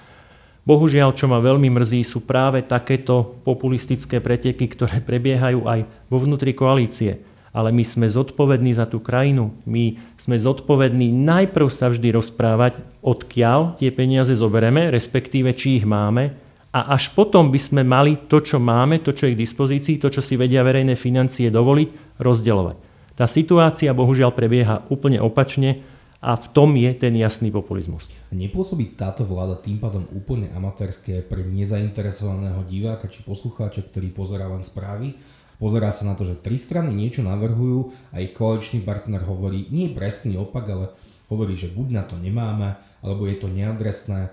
Bohužiaľ, 0.65 1.13
čo 1.13 1.29
ma 1.29 1.37
veľmi 1.37 1.69
mrzí, 1.69 2.01
sú 2.01 2.25
práve 2.25 2.65
takéto 2.65 3.37
populistické 3.45 4.17
preteky, 4.17 4.65
ktoré 4.65 4.97
prebiehajú 4.97 5.69
aj 5.69 5.85
vo 6.09 6.17
vnútri 6.17 6.57
koalície. 6.57 7.21
Ale 7.55 7.69
my 7.71 7.85
sme 7.85 8.09
zodpovední 8.09 8.73
za 8.73 8.89
tú 8.89 8.99
krajinu. 8.99 9.53
My 9.63 9.95
sme 10.17 10.35
zodpovední 10.35 11.13
najprv 11.13 11.69
sa 11.69 11.87
vždy 11.93 12.17
rozprávať, 12.17 12.81
odkiaľ 13.05 13.77
tie 13.77 13.93
peniaze 13.93 14.33
zobereme, 14.33 14.89
respektíve 14.89 15.53
či 15.53 15.79
ich 15.79 15.85
máme, 15.85 16.35
a 16.75 16.91
až 16.91 17.15
potom 17.15 17.48
by 17.48 17.55
sme 17.55 17.88
mali 17.88 18.27
to, 18.27 18.44
čo 18.44 18.60
máme, 18.60 19.00
to, 19.00 19.15
čo 19.15 19.32
je 19.32 19.39
k 19.39 19.41
dispozícii, 19.48 19.96
to, 19.96 20.12
čo 20.12 20.20
si 20.20 20.36
vedia 20.36 20.60
verejné 20.60 21.00
financie 21.00 21.48
dovoliť, 21.48 22.20
rozdeľovať. 22.20 22.75
Tá 23.15 23.32
situácia 23.32 23.96
bohužiaľ 23.96 24.36
prebieha 24.36 24.84
úplne 24.91 25.24
opačne 25.24 25.88
a 26.20 26.36
v 26.36 26.51
tom 26.51 26.75
je 26.75 26.91
ten 26.91 27.15
jasný 27.15 27.48
populizmus. 27.48 28.12
Nepôsobí 28.36 29.00
táto 29.00 29.24
vláda 29.24 29.55
tým 29.55 29.79
pádom 29.79 30.03
úplne 30.12 30.51
amatérske 30.51 31.24
pre 31.24 31.48
nezainteresovaného 31.48 32.67
diváka 32.67 33.08
či 33.08 33.24
poslucháča, 33.24 33.88
ktorý 33.88 34.12
pozerá 34.12 34.51
len 34.51 34.60
správy, 34.60 35.15
pozerá 35.55 35.96
sa 35.96 36.03
na 36.03 36.20
to, 36.20 36.27
že 36.27 36.44
tri 36.44 36.60
strany 36.60 36.91
niečo 36.91 37.24
navrhujú 37.24 37.88
a 38.12 38.20
ich 38.20 38.36
koaličný 38.36 38.84
partner 38.84 39.24
hovorí 39.24 39.72
nie 39.72 39.88
presný 39.96 40.36
opak, 40.36 40.67
ale 40.67 40.91
hovorí, 41.32 41.55
že 41.55 41.72
buď 41.72 41.88
na 41.88 42.03
to 42.03 42.20
nemáme, 42.20 42.75
alebo 43.00 43.32
je 43.32 43.39
to 43.39 43.48
neadresné. 43.48 44.27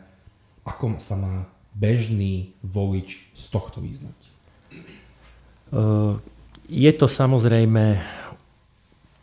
Ako 0.66 0.98
sa 0.98 1.14
má 1.14 1.34
bežný 1.72 2.52
volič 2.60 3.24
z 3.32 3.44
tohto 3.48 3.80
význať? 3.80 4.18
Je 6.68 6.92
to 6.92 7.06
samozrejme 7.08 7.96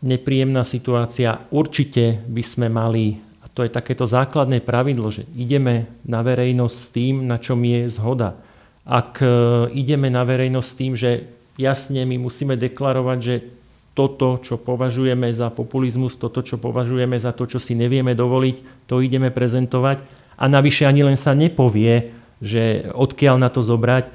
nepríjemná 0.02 0.66
situácia. 0.66 1.46
Určite 1.54 2.26
by 2.26 2.44
sme 2.44 2.68
mali, 2.72 3.22
a 3.46 3.52
to 3.54 3.62
je 3.62 3.72
takéto 3.72 4.10
základné 4.10 4.66
pravidlo, 4.66 5.14
že 5.14 5.30
ideme 5.38 5.92
na 6.02 6.26
verejnosť 6.26 6.76
s 6.76 6.88
tým, 6.90 7.30
na 7.30 7.38
čom 7.38 7.62
je 7.62 7.86
zhoda. 7.90 8.40
ak 8.90 9.22
ideme 9.70 10.10
na 10.10 10.26
verejnosť 10.26 10.66
s 10.68 10.78
tým, 10.82 10.94
že 10.98 11.30
jasne 11.62 12.02
my 12.10 12.18
musíme 12.18 12.58
deklarovať, 12.58 13.20
že 13.22 13.36
toto, 13.94 14.42
čo 14.42 14.58
považujeme 14.58 15.30
za 15.30 15.54
populizmus, 15.54 16.18
toto, 16.18 16.42
čo 16.42 16.58
považujeme 16.58 17.14
za 17.14 17.30
to, 17.30 17.46
čo 17.46 17.62
si 17.62 17.78
nevieme 17.78 18.18
dovoliť, 18.18 18.88
to 18.90 19.06
ideme 19.06 19.30
prezentovať. 19.30 20.02
A 20.40 20.50
navyše 20.50 20.90
ani 20.90 21.06
len 21.06 21.20
sa 21.20 21.38
nepovie, 21.38 22.18
že 22.40 22.88
odkiaľ 22.92 23.36
na 23.40 23.52
to 23.52 23.60
zobrať, 23.60 24.12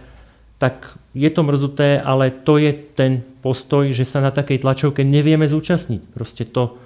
tak 0.59 0.97
je 1.13 1.29
to 1.29 1.41
mrzuté, 1.45 2.01
ale 2.01 2.33
to 2.33 2.57
je 2.57 2.73
ten 2.73 3.21
postoj, 3.45 3.91
že 3.93 4.09
sa 4.09 4.25
na 4.25 4.33
takej 4.33 4.65
tlačovke 4.65 5.05
nevieme 5.05 5.45
zúčastniť. 5.45 6.03
Proste 6.15 6.49
to, 6.49 6.79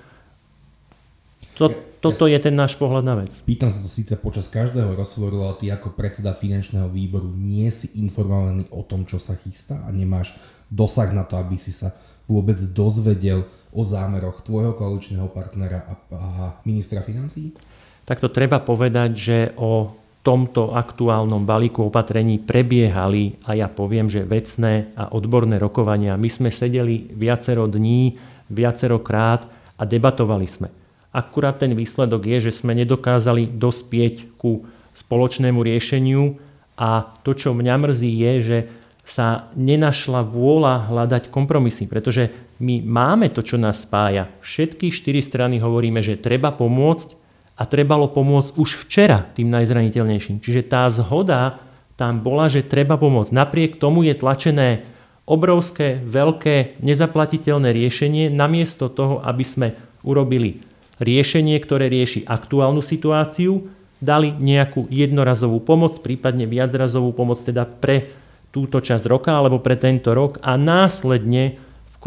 to, 1.54 1.71
toto 2.02 2.26
ja, 2.26 2.37
je 2.37 2.50
ten 2.50 2.54
náš 2.54 2.75
pohľad 2.75 3.04
na 3.07 3.14
vec. 3.23 3.38
Pýtam 3.47 3.71
sa 3.71 3.78
to 3.78 3.90
síce 3.90 4.14
počas 4.18 4.50
každého 4.50 4.95
rozhovoru, 4.99 5.47
ale 5.47 5.54
ty 5.62 5.66
ako 5.71 5.95
predseda 5.95 6.35
finančného 6.35 6.90
výboru 6.90 7.30
nie 7.30 7.71
si 7.71 7.99
informovaný 7.99 8.66
o 8.75 8.83
tom, 8.83 9.07
čo 9.07 9.23
sa 9.23 9.38
chystá 9.38 9.83
a 9.87 9.95
nemáš 9.95 10.35
dosah 10.68 11.11
na 11.14 11.23
to, 11.23 11.38
aby 11.38 11.54
si 11.54 11.71
sa 11.71 11.95
vôbec 12.28 12.61
dozvedel 12.76 13.49
o 13.73 13.80
zámeroch 13.83 14.45
tvojho 14.45 14.76
koaličného 14.76 15.33
partnera 15.33 15.83
a, 15.88 15.95
a 16.12 16.23
ministra 16.68 17.00
financí? 17.00 17.57
Tak 18.04 18.21
to 18.25 18.28
treba 18.33 18.61
povedať, 18.61 19.11
že 19.16 19.38
o 19.57 19.92
tomto 20.23 20.75
aktuálnom 20.75 21.47
balíku 21.47 21.89
opatrení 21.89 22.43
prebiehali, 22.43 23.39
a 23.47 23.55
ja 23.55 23.69
poviem, 23.71 24.11
že 24.11 24.27
vecné 24.27 24.93
a 24.99 25.15
odborné 25.15 25.57
rokovania. 25.57 26.19
My 26.19 26.29
sme 26.29 26.51
sedeli 26.53 27.09
viacero 27.15 27.65
dní, 27.71 28.19
viacero 28.51 28.99
krát 29.01 29.47
a 29.79 29.83
debatovali 29.87 30.47
sme. 30.49 30.69
Akurát 31.15 31.57
ten 31.57 31.73
výsledok 31.73 32.29
je, 32.29 32.51
že 32.51 32.53
sme 32.53 32.77
nedokázali 32.77 33.49
dospieť 33.49 34.37
ku 34.37 34.69
spoločnému 34.93 35.63
riešeniu 35.65 36.37
a 36.79 37.11
to, 37.27 37.33
čo 37.33 37.57
mňa 37.57 37.75
mrzí, 37.81 38.13
je, 38.13 38.33
že 38.43 38.59
sa 39.09 39.49
nenašla 39.57 40.21
vôľa 40.21 40.93
hľadať 40.93 41.33
kompromisy, 41.33 41.89
pretože 41.89 42.29
my 42.61 42.85
máme 42.85 43.33
to, 43.33 43.41
čo 43.41 43.57
nás 43.57 43.89
spája. 43.89 44.29
Všetky 44.45 44.93
štyri 44.93 45.25
strany 45.25 45.57
hovoríme, 45.59 46.05
že 46.05 46.21
treba 46.21 46.53
pomôcť 46.53 47.18
a 47.59 47.62
trebalo 47.67 48.07
pomôcť 48.07 48.55
už 48.55 48.87
včera 48.87 49.27
tým 49.35 49.50
najzraniteľnejším. 49.50 50.38
Čiže 50.38 50.71
tá 50.71 50.87
zhoda 50.87 51.59
tam 51.99 52.23
bola, 52.23 52.47
že 52.47 52.62
treba 52.62 52.95
pomôcť. 52.95 53.35
Napriek 53.35 53.83
tomu 53.83 54.07
je 54.07 54.15
tlačené 54.15 54.87
obrovské, 55.27 55.99
veľké, 56.07 56.79
nezaplatiteľné 56.79 57.75
riešenie, 57.75 58.31
namiesto 58.31 58.87
toho, 58.87 59.19
aby 59.27 59.43
sme 59.43 59.69
urobili 60.07 60.62
riešenie, 61.03 61.59
ktoré 61.59 61.91
rieši 61.91 62.23
aktuálnu 62.25 62.79
situáciu, 62.79 63.67
dali 63.99 64.31
nejakú 64.31 64.87
jednorazovú 64.88 65.59
pomoc, 65.59 65.99
prípadne 65.99 66.47
viacrazovú 66.47 67.11
pomoc 67.11 67.43
teda 67.43 67.67
pre 67.67 68.15
túto 68.55 68.79
časť 68.79 69.05
roka 69.11 69.35
alebo 69.35 69.59
pre 69.59 69.75
tento 69.75 70.15
rok 70.15 70.38
a 70.41 70.55
následne 70.55 71.59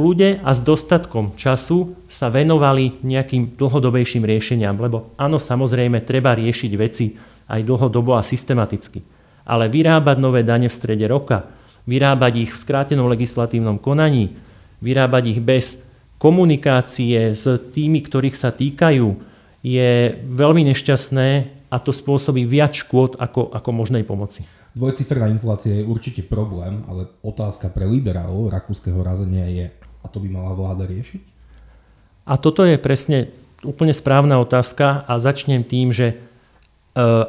kľude 0.02 0.42
a 0.42 0.50
s 0.50 0.66
dostatkom 0.66 1.38
času 1.38 1.94
sa 2.10 2.34
venovali 2.34 3.06
nejakým 3.06 3.54
dlhodobejším 3.54 4.26
riešeniam. 4.26 4.74
Lebo 4.82 5.14
áno, 5.14 5.38
samozrejme, 5.38 6.02
treba 6.02 6.34
riešiť 6.34 6.72
veci 6.74 7.14
aj 7.46 7.62
dlhodobo 7.62 8.18
a 8.18 8.26
systematicky. 8.26 9.06
Ale 9.46 9.70
vyrábať 9.70 10.18
nové 10.18 10.42
dane 10.42 10.66
v 10.66 10.74
strede 10.74 11.06
roka, 11.06 11.46
vyrábať 11.86 12.50
ich 12.50 12.52
v 12.58 12.62
skrátenom 12.66 13.06
legislatívnom 13.14 13.78
konaní, 13.78 14.34
vyrábať 14.82 15.38
ich 15.38 15.40
bez 15.46 15.86
komunikácie 16.18 17.38
s 17.38 17.46
tými, 17.70 18.02
ktorých 18.02 18.34
sa 18.34 18.50
týkajú, 18.50 19.30
je 19.62 20.18
veľmi 20.18 20.66
nešťastné 20.74 21.30
a 21.70 21.78
to 21.78 21.94
spôsobí 21.94 22.50
viac 22.50 22.74
škôd 22.74 23.22
ako, 23.22 23.54
ako 23.54 23.70
možnej 23.70 24.02
pomoci. 24.02 24.42
Dvojciferná 24.74 25.30
inflácia 25.30 25.78
je 25.78 25.86
určite 25.86 26.26
problém, 26.26 26.82
ale 26.90 27.06
otázka 27.22 27.70
pre 27.70 27.86
liberálov 27.86 28.50
rakúskeho 28.50 28.98
razenia 29.06 29.46
je, 29.46 29.66
a 30.02 30.06
to 30.10 30.18
by 30.20 30.28
mala 30.28 30.58
vláda 30.58 30.90
riešiť? 30.90 31.22
A 32.26 32.38
toto 32.38 32.66
je 32.66 32.78
presne 32.78 33.34
úplne 33.62 33.94
správna 33.94 34.42
otázka 34.42 35.06
a 35.06 35.14
začnem 35.22 35.62
tým, 35.62 35.94
že 35.94 36.14
e, 36.14 36.16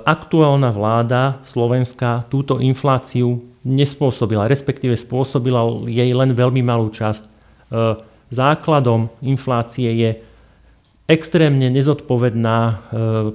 aktuálna 0.05 0.73
vláda 0.73 1.41
Slovenska 1.45 2.25
túto 2.33 2.61
infláciu 2.61 3.41
nespôsobila, 3.63 4.51
respektíve 4.51 4.97
spôsobila 4.97 5.87
jej 5.89 6.11
len 6.13 6.33
veľmi 6.33 6.61
malú 6.65 6.89
časť. 6.89 7.23
E, 7.25 7.29
základom 8.33 9.13
inflácie 9.21 9.93
je 9.93 10.11
extrémne 11.11 11.67
nezodpovedná 11.69 12.59
e, 12.63 12.75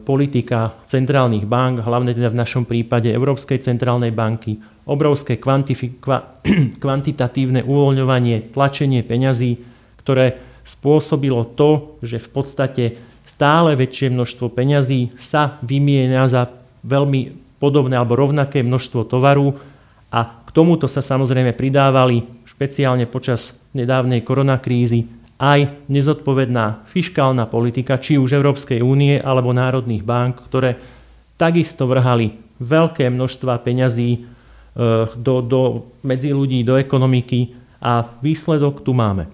politika 0.01 0.73
centrálnych 0.87 1.43
bank, 1.43 1.83
hlavne 1.83 2.15
teda 2.15 2.31
v 2.31 2.39
našom 2.39 2.63
prípade 2.63 3.11
Európskej 3.11 3.59
centrálnej 3.59 4.15
banky, 4.15 4.57
obrovské 4.87 5.35
kvantifi- 5.35 5.99
kva- 5.99 6.39
kvantitatívne 6.83 7.67
uvoľňovanie, 7.67 8.55
tlačenie 8.55 9.03
peňazí, 9.03 9.59
ktoré 9.99 10.39
spôsobilo 10.63 11.43
to, 11.55 11.99
že 12.03 12.19
v 12.19 12.29
podstate 12.31 12.83
stále 13.27 13.75
väčšie 13.75 14.11
množstvo 14.11 14.51
peňazí 14.51 15.15
sa 15.19 15.59
vymienia 15.63 16.27
za 16.31 16.47
veľmi 16.87 17.35
podobné 17.59 17.99
alebo 17.99 18.15
rovnaké 18.15 18.63
množstvo 18.63 19.07
tovaru 19.07 19.55
a 20.07 20.43
k 20.47 20.49
tomuto 20.55 20.87
sa 20.87 21.03
samozrejme 21.03 21.51
pridávali 21.51 22.23
špeciálne 22.47 23.03
počas 23.11 23.51
nedávnej 23.75 24.23
koronakrízy 24.23 25.16
aj 25.37 25.85
nezodpovedná 25.85 26.89
fiškálna 26.89 27.45
politika, 27.45 28.01
či 28.01 28.17
už 28.17 28.33
Európskej 28.33 28.81
únie 28.81 29.21
alebo 29.21 29.53
národných 29.53 30.01
bank, 30.01 30.41
ktoré 30.49 30.81
takisto 31.37 31.85
vrhali 31.85 32.33
veľké 32.57 33.05
množstva 33.13 33.61
peňazí 33.61 34.09
e, 34.17 34.19
do, 35.13 35.35
do, 35.45 35.61
medzi 36.01 36.33
ľudí, 36.33 36.65
do 36.65 36.73
ekonomiky 36.81 37.53
a 37.77 38.17
výsledok 38.17 38.81
tu 38.81 38.97
máme. 38.97 39.29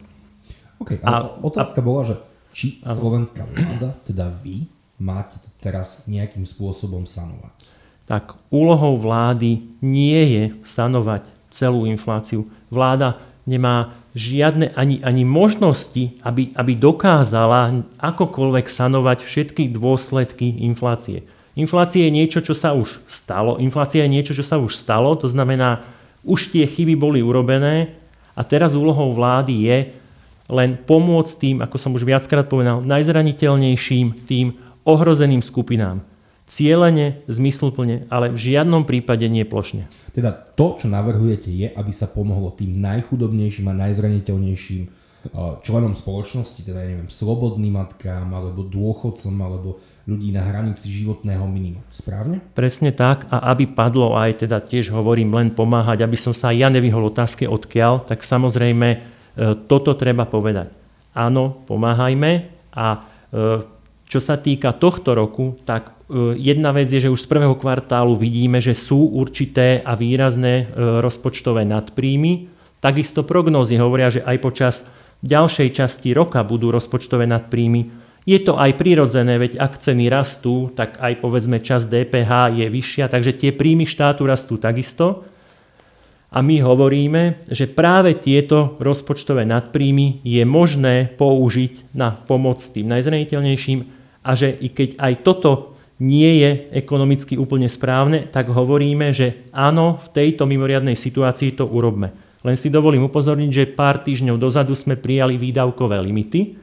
OK, 0.83 0.99
ale 0.99 1.15
a, 1.15 1.39
otázka 1.39 1.79
a, 1.79 1.85
bola, 1.87 2.01
že 2.03 2.15
či 2.51 2.83
a, 2.83 2.91
slovenská 2.91 3.47
vláda, 3.47 3.95
teda 4.03 4.27
vy, 4.27 4.67
máte 4.99 5.39
to 5.39 5.47
teraz 5.63 6.03
nejakým 6.11 6.43
spôsobom 6.43 7.07
sanovať? 7.07 7.55
Tak 8.03 8.35
úlohou 8.51 8.99
vlády 8.99 9.63
nie 9.79 10.21
je 10.35 10.43
sanovať 10.67 11.31
celú 11.47 11.87
infláciu. 11.87 12.51
Vláda 12.67 13.15
nemá 13.47 14.02
žiadne 14.13 14.77
ani, 14.77 15.01
ani 15.01 15.25
možnosti, 15.25 16.21
aby, 16.21 16.53
aby 16.53 16.73
dokázala 16.77 17.81
akokoľvek 17.97 18.65
sanovať 18.69 19.25
všetky 19.25 19.73
dôsledky 19.73 20.61
inflácie. 20.61 21.25
Inflácia 21.53 22.09
je 22.09 22.13
niečo, 22.13 22.39
čo 22.41 22.53
sa 22.57 22.73
už 22.73 23.01
stalo. 23.09 23.61
Inflácia 23.61 24.05
je 24.05 24.13
niečo, 24.13 24.33
čo 24.33 24.45
sa 24.45 24.57
už 24.57 24.73
stalo, 24.73 25.13
to 25.17 25.29
znamená, 25.29 25.85
už 26.25 26.53
tie 26.53 26.65
chyby 26.65 26.97
boli 26.97 27.19
urobené 27.21 27.93
a 28.33 28.41
teraz 28.45 28.77
úlohou 28.77 29.13
vlády 29.13 29.53
je 29.69 29.77
len 30.49 30.77
pomôcť 30.77 31.33
tým, 31.37 31.57
ako 31.61 31.77
som 31.77 31.91
už 31.97 32.05
viackrát 32.05 32.45
povedal, 32.45 32.85
najzraniteľnejším, 32.85 34.29
tým 34.29 34.57
ohrozeným 34.85 35.41
skupinám 35.41 36.12
cieľene, 36.47 37.23
zmysluplne, 37.31 38.05
ale 38.11 38.35
v 38.35 38.39
žiadnom 38.51 38.83
prípade 38.83 39.25
nie 39.31 39.47
plošne. 39.47 39.87
Teda 40.11 40.35
to, 40.35 40.75
čo 40.75 40.91
navrhujete, 40.91 41.49
je, 41.49 41.71
aby 41.71 41.91
sa 41.95 42.11
pomohlo 42.11 42.51
tým 42.51 42.75
najchudobnejším 42.77 43.71
a 43.71 43.79
najzraniteľnejším 43.87 44.81
eh, 44.83 44.91
členom 45.63 45.95
spoločnosti, 45.95 46.67
teda 46.67 46.83
neviem, 46.83 47.07
slobodným 47.07 47.79
matkám, 47.79 48.27
alebo 48.27 48.67
dôchodcom, 48.67 49.35
alebo 49.39 49.79
ľudí 50.03 50.35
na 50.35 50.43
hranici 50.43 50.91
životného 50.91 51.47
minima. 51.47 51.79
Správne? 51.87 52.43
Presne 52.53 52.91
tak 52.91 53.25
a 53.31 53.49
aby 53.55 53.71
padlo 53.71 54.13
aj, 54.19 54.43
teda 54.43 54.59
tiež 54.59 54.91
hovorím 54.91 55.31
len 55.33 55.49
pomáhať, 55.55 56.03
aby 56.03 56.19
som 56.19 56.35
sa 56.35 56.51
ja 56.51 56.67
nevyhol 56.67 57.07
otázke 57.07 57.47
odkiaľ, 57.47 58.03
tak 58.03 58.21
samozrejme 58.21 58.87
eh, 58.93 59.01
toto 59.65 59.95
treba 59.95 60.27
povedať. 60.27 60.75
Áno, 61.15 61.63
pomáhajme 61.65 62.31
a 62.75 62.87
eh, 63.31 63.63
čo 64.03 64.19
sa 64.21 64.37
týka 64.37 64.75
tohto 64.77 65.17
roku, 65.17 65.57
tak 65.65 65.92
jedna 66.35 66.75
vec 66.75 66.91
je, 66.91 67.07
že 67.07 67.13
už 67.13 67.23
z 67.23 67.31
prvého 67.31 67.55
kvartálu 67.55 68.15
vidíme, 68.15 68.59
že 68.59 68.75
sú 68.75 69.07
určité 69.15 69.79
a 69.81 69.95
výrazné 69.95 70.53
e, 70.63 70.65
rozpočtové 70.99 71.63
nadpríjmy. 71.63 72.51
Takisto 72.83 73.23
prognózy 73.23 73.79
hovoria, 73.79 74.11
že 74.11 74.25
aj 74.27 74.37
počas 74.43 74.75
ďalšej 75.23 75.69
časti 75.71 76.11
roka 76.11 76.43
budú 76.43 76.69
rozpočtové 76.75 77.23
nadpríjmy. 77.31 78.03
Je 78.23 78.39
to 78.39 78.55
aj 78.55 78.79
prirodzené, 78.79 79.35
veď 79.35 79.59
ak 79.59 79.79
ceny 79.79 80.07
rastú, 80.07 80.71
tak 80.71 80.99
aj 80.99 81.19
povedzme 81.19 81.59
čas 81.59 81.87
DPH 81.87 82.55
je 82.55 82.67
vyššia, 82.71 83.11
takže 83.11 83.35
tie 83.35 83.51
príjmy 83.51 83.83
štátu 83.83 84.23
rastú 84.23 84.55
takisto. 84.55 85.27
A 86.33 86.41
my 86.41 86.65
hovoríme, 86.65 87.45
že 87.51 87.69
práve 87.69 88.17
tieto 88.17 88.79
rozpočtové 88.81 89.45
nadpríjmy 89.45 90.25
je 90.25 90.43
možné 90.47 91.13
použiť 91.13 91.93
na 91.93 92.15
pomoc 92.15 92.63
tým 92.63 92.89
najzraniteľnejším 92.89 93.79
a 94.23 94.31
že 94.33 94.49
i 94.49 94.71
keď 94.71 94.97
aj 94.97 95.13
toto 95.21 95.72
nie 96.03 96.43
je 96.43 96.51
ekonomicky 96.75 97.39
úplne 97.39 97.71
správne, 97.71 98.27
tak 98.27 98.51
hovoríme, 98.51 99.15
že 99.15 99.47
áno, 99.55 99.95
v 100.03 100.07
tejto 100.11 100.43
mimoriadnej 100.43 100.99
situácii 100.99 101.55
to 101.55 101.63
urobme. 101.63 102.11
Len 102.43 102.59
si 102.59 102.67
dovolím 102.67 103.07
upozorniť, 103.07 103.51
že 103.55 103.71
pár 103.71 104.03
týždňov 104.03 104.35
dozadu 104.35 104.75
sme 104.75 104.99
prijali 104.99 105.39
výdavkové 105.39 105.95
limity, 106.03 106.59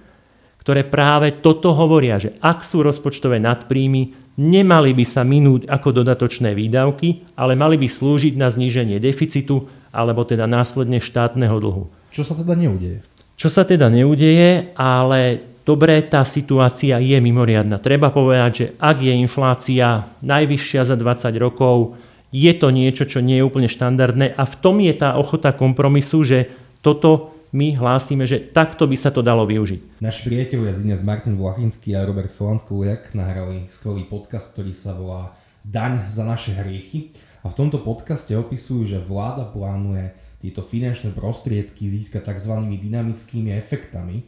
ktoré 0.60 0.84
práve 0.84 1.40
toto 1.40 1.72
hovoria, 1.72 2.20
že 2.20 2.36
ak 2.36 2.60
sú 2.60 2.84
rozpočtové 2.84 3.40
nadpríjmy, 3.40 4.36
nemali 4.36 4.92
by 4.92 5.04
sa 5.08 5.24
minúť 5.24 5.64
ako 5.72 6.04
dodatočné 6.04 6.52
výdavky, 6.52 7.24
ale 7.32 7.56
mali 7.56 7.80
by 7.80 7.88
slúžiť 7.88 8.36
na 8.36 8.52
zníženie 8.52 9.00
deficitu 9.00 9.72
alebo 9.88 10.20
teda 10.28 10.44
následne 10.44 11.00
štátneho 11.00 11.56
dlhu. 11.56 11.88
Čo 12.12 12.28
sa 12.28 12.36
teda 12.36 12.52
neudeje? 12.52 13.00
Čo 13.40 13.48
sa 13.48 13.64
teda 13.64 13.88
neudeje, 13.88 14.76
ale 14.76 15.49
dobre, 15.64 16.00
tá 16.04 16.24
situácia 16.26 17.00
je 17.00 17.18
mimoriadna. 17.20 17.80
Treba 17.80 18.12
povedať, 18.12 18.50
že 18.52 18.66
ak 18.80 18.96
je 19.00 19.14
inflácia 19.16 20.08
najvyššia 20.20 20.82
za 20.86 20.96
20 20.96 21.34
rokov, 21.38 22.00
je 22.30 22.52
to 22.54 22.70
niečo, 22.70 23.04
čo 23.10 23.18
nie 23.18 23.42
je 23.42 23.46
úplne 23.46 23.66
štandardné 23.66 24.38
a 24.38 24.42
v 24.46 24.54
tom 24.62 24.78
je 24.78 24.94
tá 24.94 25.18
ochota 25.18 25.50
kompromisu, 25.50 26.22
že 26.22 26.38
toto 26.78 27.34
my 27.50 27.74
hlásime, 27.74 28.22
že 28.30 28.38
takto 28.38 28.86
by 28.86 28.94
sa 28.94 29.10
to 29.10 29.26
dalo 29.26 29.42
využiť. 29.42 29.98
Naši 29.98 30.22
priatelia 30.22 30.70
z 30.70 30.86
dnes 30.86 31.02
Martin 31.02 31.34
Vlachinský 31.34 31.98
a 31.98 32.06
Robert 32.06 32.30
Chovanský 32.30 32.78
nahrali 33.18 33.66
skvelý 33.66 34.06
podcast, 34.06 34.54
ktorý 34.54 34.70
sa 34.70 34.94
volá 34.94 35.34
Daň 35.66 36.06
za 36.06 36.22
naše 36.22 36.54
hriechy. 36.54 37.10
A 37.42 37.50
v 37.50 37.56
tomto 37.56 37.82
podcaste 37.82 38.30
opisujú, 38.36 38.86
že 38.86 39.02
vláda 39.02 39.48
plánuje 39.48 40.14
tieto 40.40 40.62
finančné 40.62 41.12
prostriedky 41.12 41.84
získať 41.84 42.32
tzv. 42.32 42.54
dynamickými 42.64 43.52
efektami 43.52 44.24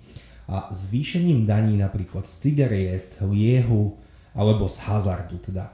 a 0.53 0.69
zvýšením 0.69 1.49
daní 1.49 1.81
napríklad 1.81 2.29
z 2.29 2.35
cigariet, 2.45 3.17
liehu 3.25 3.97
alebo 4.37 4.69
z 4.69 4.85
hazardu, 4.85 5.41
teda 5.41 5.73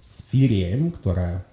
z 0.00 0.16
firiem, 0.24 0.88
ktoré 0.88 1.44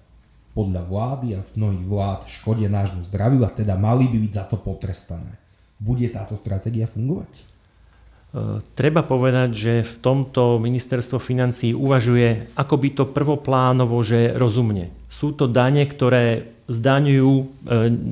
podľa 0.56 0.82
vlády 0.88 1.26
a 1.36 1.44
mnohých 1.56 1.84
vlád 1.84 2.20
škodia 2.28 2.68
nášmu 2.72 3.04
zdraviu 3.08 3.44
a 3.44 3.52
teda 3.52 3.76
mali 3.76 4.08
by 4.08 4.16
byť 4.20 4.32
za 4.32 4.44
to 4.48 4.56
potrestané. 4.60 5.36
Bude 5.80 6.08
táto 6.12 6.36
stratégia 6.36 6.84
fungovať? 6.84 7.32
E, 7.32 7.42
treba 8.76 9.00
povedať, 9.04 9.50
že 9.52 9.74
v 9.84 9.94
tomto 10.04 10.60
ministerstvo 10.60 11.20
financí 11.20 11.72
uvažuje 11.72 12.52
ako 12.56 12.74
by 12.76 12.88
to 12.92 13.04
prvoplánovo, 13.08 14.00
že 14.04 14.36
rozumne. 14.36 14.92
Sú 15.08 15.32
to 15.32 15.48
dane, 15.48 15.84
ktoré 15.88 16.52
zdaňujú 16.68 17.32
e, 17.32 17.44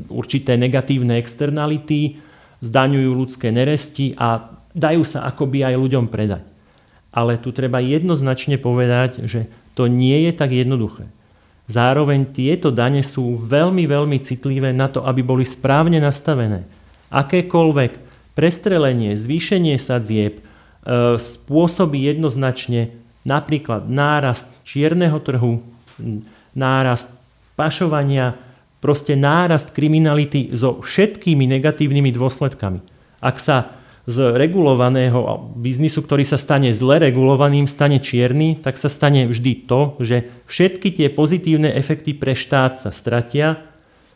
určité 0.08 0.56
negatívne 0.56 1.20
externality, 1.20 2.29
zdaňujú 2.60 3.10
ľudské 3.12 3.48
neresti 3.52 4.16
a 4.16 4.56
dajú 4.76 5.02
sa 5.04 5.26
akoby 5.26 5.66
aj 5.66 5.74
ľuďom 5.76 6.06
predať. 6.08 6.44
Ale 7.10 7.40
tu 7.42 7.50
treba 7.50 7.82
jednoznačne 7.82 8.60
povedať, 8.60 9.26
že 9.26 9.50
to 9.74 9.90
nie 9.90 10.30
je 10.30 10.32
tak 10.36 10.54
jednoduché. 10.54 11.10
Zároveň 11.70 12.34
tieto 12.34 12.74
dane 12.74 13.02
sú 13.02 13.38
veľmi, 13.38 13.86
veľmi 13.86 14.18
citlivé 14.22 14.74
na 14.74 14.90
to, 14.90 15.06
aby 15.06 15.22
boli 15.22 15.46
správne 15.46 16.02
nastavené. 16.02 16.66
Akékoľvek 17.14 17.92
prestrelenie, 18.34 19.14
zvýšenie 19.14 19.78
sadzieb 19.78 20.38
e, 20.38 20.42
spôsobí 21.18 21.98
jednoznačne 22.10 22.94
napríklad 23.22 23.86
nárast 23.86 24.50
čierneho 24.66 25.18
trhu, 25.22 25.62
nárast 26.54 27.14
pašovania, 27.54 28.34
proste 28.80 29.14
nárast 29.14 29.76
kriminality 29.76 30.50
so 30.56 30.80
všetkými 30.80 31.44
negatívnymi 31.46 32.10
dôsledkami. 32.16 32.80
Ak 33.20 33.36
sa 33.36 33.76
z 34.08 34.32
regulovaného 34.32 35.52
biznisu, 35.54 36.00
ktorý 36.02 36.24
sa 36.24 36.40
stane 36.40 36.72
zle 36.72 36.98
regulovaným, 36.98 37.68
stane 37.68 38.00
čierny, 38.00 38.58
tak 38.58 38.80
sa 38.80 38.88
stane 38.88 39.28
vždy 39.28 39.68
to, 39.68 40.00
že 40.00 40.26
všetky 40.48 40.90
tie 40.96 41.08
pozitívne 41.12 41.68
efekty 41.70 42.16
pre 42.16 42.32
štát 42.32 42.80
sa 42.80 42.90
stratia, 42.90 43.60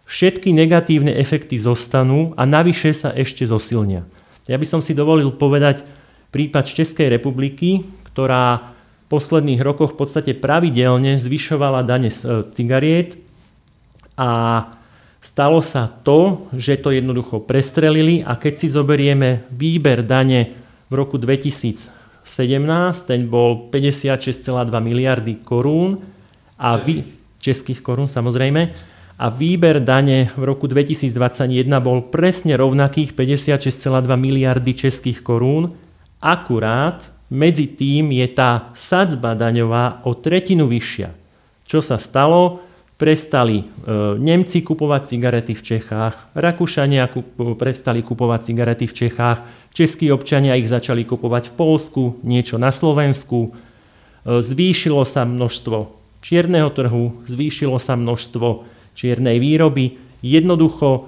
všetky 0.08 0.50
negatívne 0.56 1.12
efekty 1.12 1.60
zostanú 1.60 2.32
a 2.34 2.48
navyše 2.48 2.96
sa 2.96 3.12
ešte 3.12 3.44
zosilnia. 3.44 4.08
Ja 4.48 4.56
by 4.56 4.66
som 4.68 4.80
si 4.80 4.96
dovolil 4.96 5.32
povedať 5.36 5.84
prípad 6.32 6.64
Českej 6.66 7.08
republiky, 7.12 7.84
ktorá 8.12 8.74
v 9.04 9.06
posledných 9.12 9.60
rokoch 9.60 9.94
v 9.94 10.04
podstate 10.04 10.32
pravidelne 10.34 11.20
zvyšovala 11.20 11.84
dane 11.86 12.10
z 12.10 12.18
e, 12.24 12.28
cigariét 12.56 13.23
a 14.18 14.30
Stalo 15.24 15.64
sa 15.64 15.88
to, 15.88 16.52
že 16.52 16.84
to 16.84 16.92
jednoducho 16.92 17.40
prestrelili 17.48 18.20
a 18.20 18.36
keď 18.36 18.60
si 18.60 18.68
zoberieme 18.68 19.48
výber 19.48 20.04
dane 20.04 20.52
v 20.84 20.92
roku 20.92 21.16
2017, 21.16 21.88
ten 23.08 23.24
bol 23.24 23.72
56,2 23.72 24.68
miliardy 24.84 25.40
korún 25.40 25.96
a 26.60 26.76
vy, 26.76 27.00
českých 27.40 27.80
korún 27.80 28.04
samozrejme, 28.04 28.62
a 29.16 29.26
výber 29.32 29.80
dane 29.80 30.28
v 30.36 30.42
roku 30.44 30.68
2021 30.68 31.72
bol 31.80 32.12
presne 32.12 32.60
rovnakých 32.60 33.16
56,2 33.16 34.04
miliardy 34.20 34.76
českých 34.76 35.24
korún, 35.24 35.72
akurát 36.20 37.00
medzi 37.32 37.72
tým 37.72 38.12
je 38.12 38.28
tá 38.28 38.68
sadzba 38.76 39.32
daňová 39.32 40.04
o 40.04 40.12
tretinu 40.12 40.68
vyššia. 40.68 41.16
Čo 41.64 41.80
sa 41.80 41.96
stalo? 41.96 42.60
Prestali 42.94 43.62
e, 43.62 43.64
Nemci 44.18 44.62
kupovať 44.62 45.02
cigarety 45.14 45.52
v 45.58 45.62
Čechách, 45.62 46.14
Rakúšania 46.38 47.10
prestali 47.58 48.06
kupovať 48.06 48.40
cigarety 48.50 48.86
v 48.86 48.94
Čechách, 48.94 49.38
českí 49.74 50.14
občania 50.14 50.54
ich 50.54 50.70
začali 50.70 51.02
kupovať 51.02 51.50
v 51.50 51.54
Polsku, 51.58 52.02
niečo 52.22 52.54
na 52.56 52.70
Slovensku. 52.70 53.50
E, 53.50 54.38
zvýšilo 54.38 55.02
sa 55.02 55.26
množstvo 55.26 55.90
čierneho 56.22 56.70
trhu, 56.70 57.20
zvýšilo 57.26 57.76
sa 57.82 57.98
množstvo 57.98 58.64
čiernej 58.94 59.42
výroby. 59.42 59.98
Jednoducho 60.22 60.88
e, 60.94 61.00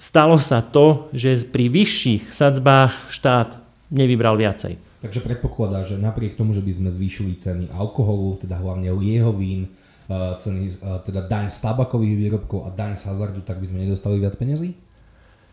stalo 0.00 0.36
sa 0.40 0.64
to, 0.64 1.12
že 1.12 1.46
pri 1.46 1.68
vyšších 1.68 2.32
sadzbách 2.32 3.12
štát 3.12 3.60
nevybral 3.92 4.40
viacej. 4.40 4.80
Takže 5.04 5.18
predpokladá, 5.20 5.82
že 5.82 5.98
napriek 5.98 6.38
tomu, 6.38 6.54
že 6.54 6.62
by 6.62 6.72
sme 6.78 6.90
zvýšili 6.90 7.34
ceny 7.34 7.64
alkoholu, 7.74 8.38
teda 8.38 8.56
hlavne 8.56 8.94
liehovín, 8.94 9.68
ceny, 10.10 10.80
teda 11.06 11.26
daň 11.26 11.50
z 11.52 11.58
tabakových 11.62 12.14
výrobkov 12.18 12.66
a 12.66 12.74
daň 12.74 12.98
z 12.98 13.06
hazardu, 13.08 13.40
tak 13.44 13.62
by 13.62 13.66
sme 13.68 13.86
nedostali 13.86 14.18
viac 14.18 14.34
peniazí? 14.36 14.74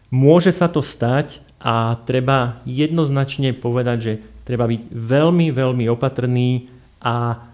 Môže 0.10 0.50
sa 0.50 0.66
to 0.66 0.82
stať 0.82 1.46
a 1.62 2.00
treba 2.08 2.64
jednoznačne 2.66 3.54
povedať, 3.54 3.98
že 4.02 4.14
treba 4.48 4.66
byť 4.66 4.90
veľmi, 4.90 5.54
veľmi 5.54 5.86
opatrný 5.94 6.66
a 7.04 7.46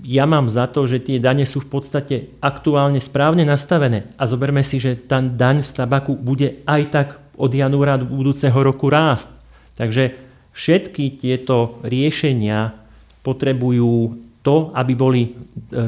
ja 0.00 0.24
mám 0.24 0.48
za 0.48 0.64
to, 0.64 0.88
že 0.88 1.04
tie 1.04 1.20
dane 1.20 1.44
sú 1.44 1.60
v 1.60 1.76
podstate 1.76 2.32
aktuálne 2.40 2.96
správne 3.04 3.44
nastavené 3.44 4.08
a 4.16 4.24
zoberme 4.24 4.64
si, 4.64 4.80
že 4.80 4.96
tá 4.96 5.20
daň 5.20 5.60
z 5.60 5.76
tabaku 5.76 6.16
bude 6.16 6.64
aj 6.64 6.82
tak 6.88 7.08
od 7.36 7.52
januára 7.52 8.00
budúceho 8.00 8.56
roku 8.56 8.88
rásť. 8.88 9.28
Takže 9.76 10.16
všetky 10.56 11.20
tieto 11.20 11.76
riešenia 11.84 12.72
potrebujú 13.20 14.16
to, 14.40 14.72
aby 14.72 14.92
boli 14.96 15.22
e, 15.24 15.30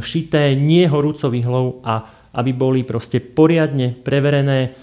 šité 0.05 0.53
nie 0.57 0.85
horúcou 0.85 1.33
ihlou 1.33 1.81
a 1.85 2.05
aby 2.37 2.53
boli 2.53 2.81
proste 2.85 3.21
poriadne 3.21 3.97
preverené 3.97 4.77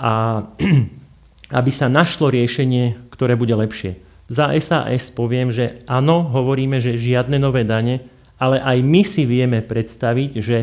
a 0.00 0.44
aby 1.58 1.70
sa 1.70 1.92
našlo 1.92 2.32
riešenie, 2.32 3.12
ktoré 3.12 3.36
bude 3.36 3.52
lepšie. 3.52 4.00
Za 4.32 4.48
SAS 4.56 5.12
poviem, 5.12 5.52
že 5.52 5.84
áno, 5.84 6.24
hovoríme, 6.32 6.80
že 6.80 6.96
žiadne 6.96 7.36
nové 7.36 7.68
dane, 7.68 8.08
ale 8.40 8.56
aj 8.56 8.78
my 8.80 9.02
si 9.04 9.28
vieme 9.28 9.60
predstaviť, 9.60 10.30
že 10.40 10.58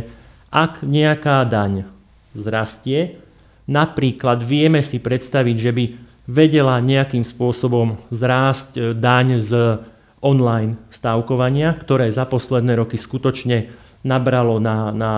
ak 0.49 0.81
nejaká 0.81 1.45
daň 1.45 1.85
zrastie, 2.33 3.21
napríklad 3.69 4.41
vieme 4.41 4.81
si 4.81 4.97
predstaviť, 4.97 5.55
že 5.61 5.71
by 5.71 5.85
vedela 6.25 6.81
nejakým 6.81 7.21
spôsobom 7.21 7.97
zrásť 8.09 8.69
e, 8.77 8.81
daň 8.97 9.27
z 9.41 9.51
online 10.19 10.75
stávkovania, 10.91 11.71
ktoré 11.75 12.11
za 12.11 12.27
posledné 12.27 12.75
roky 12.75 12.99
skutočne 12.99 13.71
nabralo 14.03 14.59
na, 14.59 14.91
na 14.91 15.13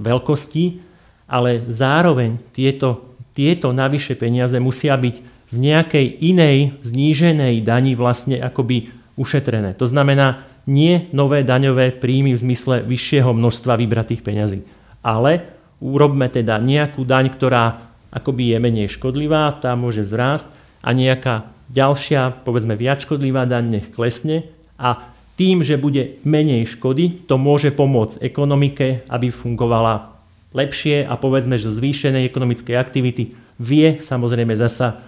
veľkosti, 0.00 0.80
ale 1.28 1.64
zároveň 1.68 2.40
tieto, 2.52 3.16
tieto 3.32 3.72
navyše 3.72 4.16
peniaze 4.16 4.56
musia 4.60 4.96
byť 4.96 5.16
v 5.52 5.56
nejakej 5.56 6.06
inej 6.24 6.80
zníženej 6.80 7.60
dani 7.64 7.92
vlastne 7.92 8.40
akoby 8.40 8.92
ušetrené. 9.20 9.76
To 9.76 9.84
znamená 9.84 10.48
nie 10.64 11.12
nové 11.12 11.44
daňové 11.44 11.92
príjmy 12.00 12.32
v 12.32 12.42
zmysle 12.48 12.76
vyššieho 12.88 13.36
množstva 13.36 13.76
vybratých 13.76 14.24
peňazí, 14.24 14.64
ale 15.04 15.44
urobme 15.82 16.30
teda 16.32 16.56
nejakú 16.62 17.04
daň, 17.04 17.28
ktorá 17.34 17.92
akoby 18.08 18.56
je 18.56 18.58
menej 18.60 18.88
škodlivá, 18.92 19.60
tá 19.60 19.76
môže 19.76 20.04
zrásť 20.04 20.48
a 20.80 20.92
nejaká 20.96 21.51
ďalšia, 21.70 22.42
povedzme 22.42 22.74
viac 22.74 23.04
škodlivá 23.04 23.46
daň 23.46 23.78
nech 23.78 23.86
klesne 23.94 24.48
a 24.80 25.12
tým, 25.38 25.64
že 25.64 25.80
bude 25.80 26.20
menej 26.26 26.76
škody, 26.76 27.24
to 27.24 27.40
môže 27.40 27.72
pomôcť 27.72 28.20
ekonomike, 28.20 29.06
aby 29.08 29.32
fungovala 29.32 30.12
lepšie 30.52 31.08
a 31.08 31.16
povedzme, 31.16 31.56
že 31.56 31.72
zvýšenej 31.72 32.28
ekonomickej 32.28 32.76
aktivity 32.76 33.32
vie 33.56 33.96
samozrejme 33.96 34.52
zasa 34.52 35.00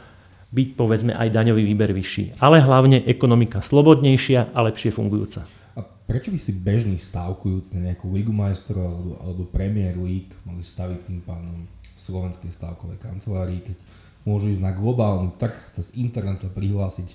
byť 0.55 0.69
povedzme 0.79 1.12
aj 1.12 1.29
daňový 1.35 1.62
výber 1.67 1.90
vyšší. 1.90 2.38
Ale 2.38 2.62
hlavne 2.62 3.03
ekonomika 3.05 3.61
slobodnejšia 3.61 4.55
a 4.55 4.59
lepšie 4.71 4.95
fungujúca. 4.95 5.43
A 5.75 5.83
prečo 5.83 6.31
by 6.31 6.38
si 6.38 6.55
bežný 6.55 6.95
stávkujúc 6.95 7.75
na 7.75 7.90
nejakú 7.90 8.07
ligu 8.14 8.31
majstrov 8.31 8.87
alebo, 8.87 9.12
alebo 9.19 9.43
Premier 9.51 9.99
League 9.99 10.31
mali 10.47 10.62
staviť 10.62 11.01
tým 11.11 11.21
pánom 11.27 11.67
v 11.67 11.99
slovenskej 11.99 12.55
stávkovej 12.55 13.03
kancelárii, 13.03 13.61
keď 13.67 13.77
môžu 14.24 14.52
ísť 14.52 14.64
na 14.64 14.72
globálny 14.72 15.37
trh, 15.37 15.54
cez 15.72 15.92
internet 15.96 16.40
sa 16.40 16.52
prihlásiť 16.52 17.08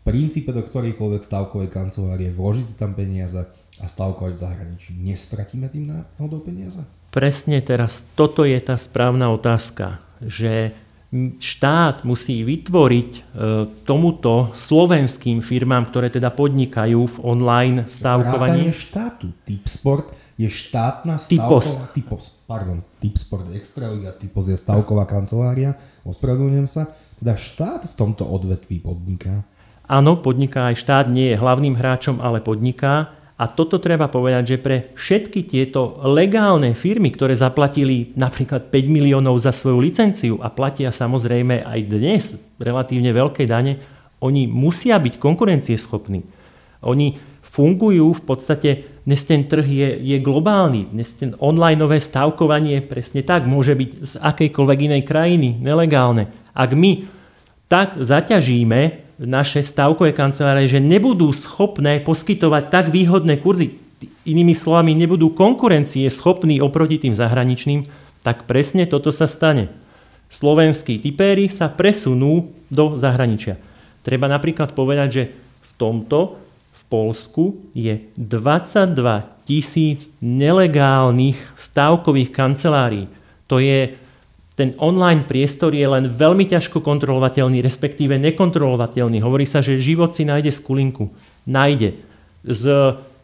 princípe 0.04 0.52
do 0.52 0.64
ktorejkoľvek 0.64 1.22
stavkovej 1.24 1.68
kancelárie, 1.68 2.32
vložiť 2.32 2.64
si 2.72 2.74
tam 2.76 2.96
peniaze 2.96 3.44
a 3.80 3.84
stavkovať 3.84 4.32
v 4.36 4.42
zahraničí. 4.44 4.90
Nestratíme 4.96 5.68
tým 5.68 5.88
náhodou 5.88 6.40
peniaze? 6.40 6.80
Presne 7.10 7.58
teraz, 7.60 8.06
toto 8.14 8.46
je 8.46 8.56
tá 8.62 8.78
správna 8.78 9.34
otázka, 9.34 9.98
že 10.22 10.72
štát 11.42 12.06
musí 12.06 12.46
vytvoriť 12.46 13.10
e, 13.10 13.20
tomuto 13.82 14.54
slovenským 14.54 15.42
firmám, 15.42 15.90
ktoré 15.90 16.06
teda 16.06 16.30
podnikajú 16.30 17.00
v 17.02 17.16
online 17.26 17.90
stavkovaní. 17.90 18.70
Vrátanie 18.70 18.74
štátu. 18.74 19.26
Tipsport 19.42 20.14
je 20.38 20.46
štátna 20.46 21.18
stavková... 21.18 21.90
Typos. 21.90 21.90
Typos. 21.90 22.24
Pardon. 22.46 22.78
Tipsport 23.02 23.50
Extraliga, 23.54 24.14
Typos 24.14 24.46
je 24.46 24.54
stavková 24.54 25.02
kancelária. 25.06 25.74
Ospravedlňujem 26.06 26.68
sa. 26.70 26.86
Teda 27.18 27.34
štát 27.34 27.90
v 27.90 27.94
tomto 27.98 28.22
odvetví 28.26 28.78
podniká. 28.78 29.42
Áno, 29.90 30.14
podniká 30.14 30.70
aj 30.70 30.78
štát, 30.78 31.06
nie 31.10 31.34
je 31.34 31.40
hlavným 31.42 31.74
hráčom, 31.74 32.22
ale 32.22 32.38
podniká. 32.38 33.10
A 33.40 33.48
toto 33.48 33.80
treba 33.80 34.04
povedať, 34.12 34.44
že 34.44 34.58
pre 34.60 34.76
všetky 34.92 35.48
tieto 35.48 35.96
legálne 36.04 36.76
firmy, 36.76 37.08
ktoré 37.08 37.32
zaplatili 37.32 38.12
napríklad 38.12 38.68
5 38.68 38.84
miliónov 38.92 39.40
za 39.40 39.48
svoju 39.48 39.80
licenciu 39.80 40.36
a 40.44 40.52
platia 40.52 40.92
samozrejme 40.92 41.64
aj 41.64 41.80
dnes 41.88 42.36
relatívne 42.60 43.08
veľké 43.16 43.48
dane, 43.48 43.80
oni 44.20 44.44
musia 44.44 45.00
byť 45.00 45.16
konkurencieschopní. 45.16 46.20
Oni 46.84 47.16
fungujú 47.40 48.12
v 48.20 48.22
podstate, 48.28 48.70
dnes 49.08 49.24
ten 49.24 49.48
trh 49.48 49.64
je, 49.64 49.88
je 50.04 50.16
globálny, 50.20 50.92
dnes 50.92 51.08
ten 51.16 51.32
onlineové 51.40 51.96
stavkovanie 51.96 52.84
presne 52.84 53.24
tak 53.24 53.48
môže 53.48 53.72
byť 53.72 53.90
z 54.04 54.12
akejkoľvek 54.20 54.78
inej 54.92 55.02
krajiny, 55.08 55.56
nelegálne. 55.56 56.28
Ak 56.52 56.76
my 56.76 57.08
tak 57.72 57.96
zaťažíme 57.96 59.09
naše 59.20 59.60
stavkové 59.60 60.16
kancelárie, 60.16 60.64
že 60.64 60.80
nebudú 60.80 61.28
schopné 61.36 62.00
poskytovať 62.00 62.72
tak 62.72 62.86
výhodné 62.88 63.36
kurzy, 63.44 63.76
inými 64.24 64.56
slovami 64.56 64.96
nebudú 64.96 65.36
konkurencie 65.36 66.08
schopní 66.08 66.58
oproti 66.64 66.96
tým 66.96 67.12
zahraničným, 67.12 67.84
tak 68.24 68.48
presne 68.48 68.88
toto 68.88 69.12
sa 69.12 69.28
stane. 69.28 69.68
Slovenskí 70.32 71.02
typéri 71.02 71.50
sa 71.52 71.68
presunú 71.68 72.48
do 72.72 72.96
zahraničia. 72.96 73.60
Treba 74.00 74.30
napríklad 74.30 74.72
povedať, 74.72 75.08
že 75.12 75.24
v 75.60 75.70
tomto 75.76 76.40
v 76.72 76.82
Polsku 76.88 77.44
je 77.76 78.08
22 78.16 78.96
tisíc 79.44 80.08
nelegálnych 80.22 81.36
stavkových 81.58 82.30
kancelárií. 82.30 83.10
To 83.50 83.58
je 83.58 83.99
ten 84.60 84.76
online 84.76 85.24
priestor 85.24 85.72
je 85.72 85.88
len 85.88 86.12
veľmi 86.12 86.44
ťažko 86.44 86.84
kontrolovateľný, 86.84 87.64
respektíve 87.64 88.20
nekontrolovateľný. 88.20 89.24
Hovorí 89.24 89.48
sa, 89.48 89.64
že 89.64 89.80
život 89.80 90.12
si 90.12 90.28
nájde 90.28 90.52
skulinku. 90.52 91.08
Nájde. 91.48 91.96
S 92.44 92.68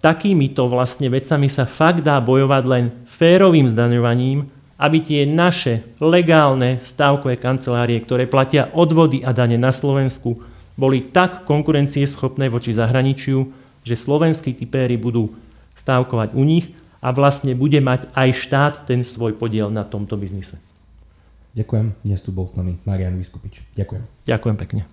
takýmito 0.01 0.64
vlastne 0.64 1.12
vecami 1.12 1.53
sa 1.53 1.68
fakt 1.68 2.01
dá 2.01 2.16
bojovať 2.25 2.64
len 2.64 2.85
férovým 3.05 3.68
zdaňovaním, 3.68 4.49
aby 4.81 4.96
tie 5.05 5.29
naše 5.29 5.85
legálne 6.01 6.81
stavkové 6.81 7.37
kancelárie, 7.37 8.01
ktoré 8.01 8.25
platia 8.25 8.72
odvody 8.72 9.20
a 9.20 9.37
dane 9.37 9.61
na 9.61 9.77
Slovensku, 9.77 10.40
boli 10.72 11.05
tak 11.12 11.44
konkurencieschopné 11.44 12.49
voči 12.49 12.72
zahraničiu, 12.72 13.44
že 13.85 13.92
slovenskí 13.92 14.57
typéry 14.57 14.96
budú 14.96 15.37
stavkovať 15.77 16.33
u 16.33 16.44
nich 16.49 16.72
a 17.05 17.12
vlastne 17.12 17.53
bude 17.53 17.81
mať 17.85 18.09
aj 18.16 18.29
štát 18.33 18.75
ten 18.88 19.05
svoj 19.05 19.37
podiel 19.37 19.68
na 19.68 19.85
tomto 19.85 20.16
biznise. 20.16 20.57
Ďakujem. 21.57 21.97
Dnes 22.05 22.21
tu 22.21 22.37
bol 22.37 22.45
s 22.45 22.53
nami 22.53 22.77
Marian 22.85 23.16
Vyskupič. 23.16 23.64
Ďakujem. 23.73 24.05
Ďakujem 24.29 24.57
pekne. 24.61 24.85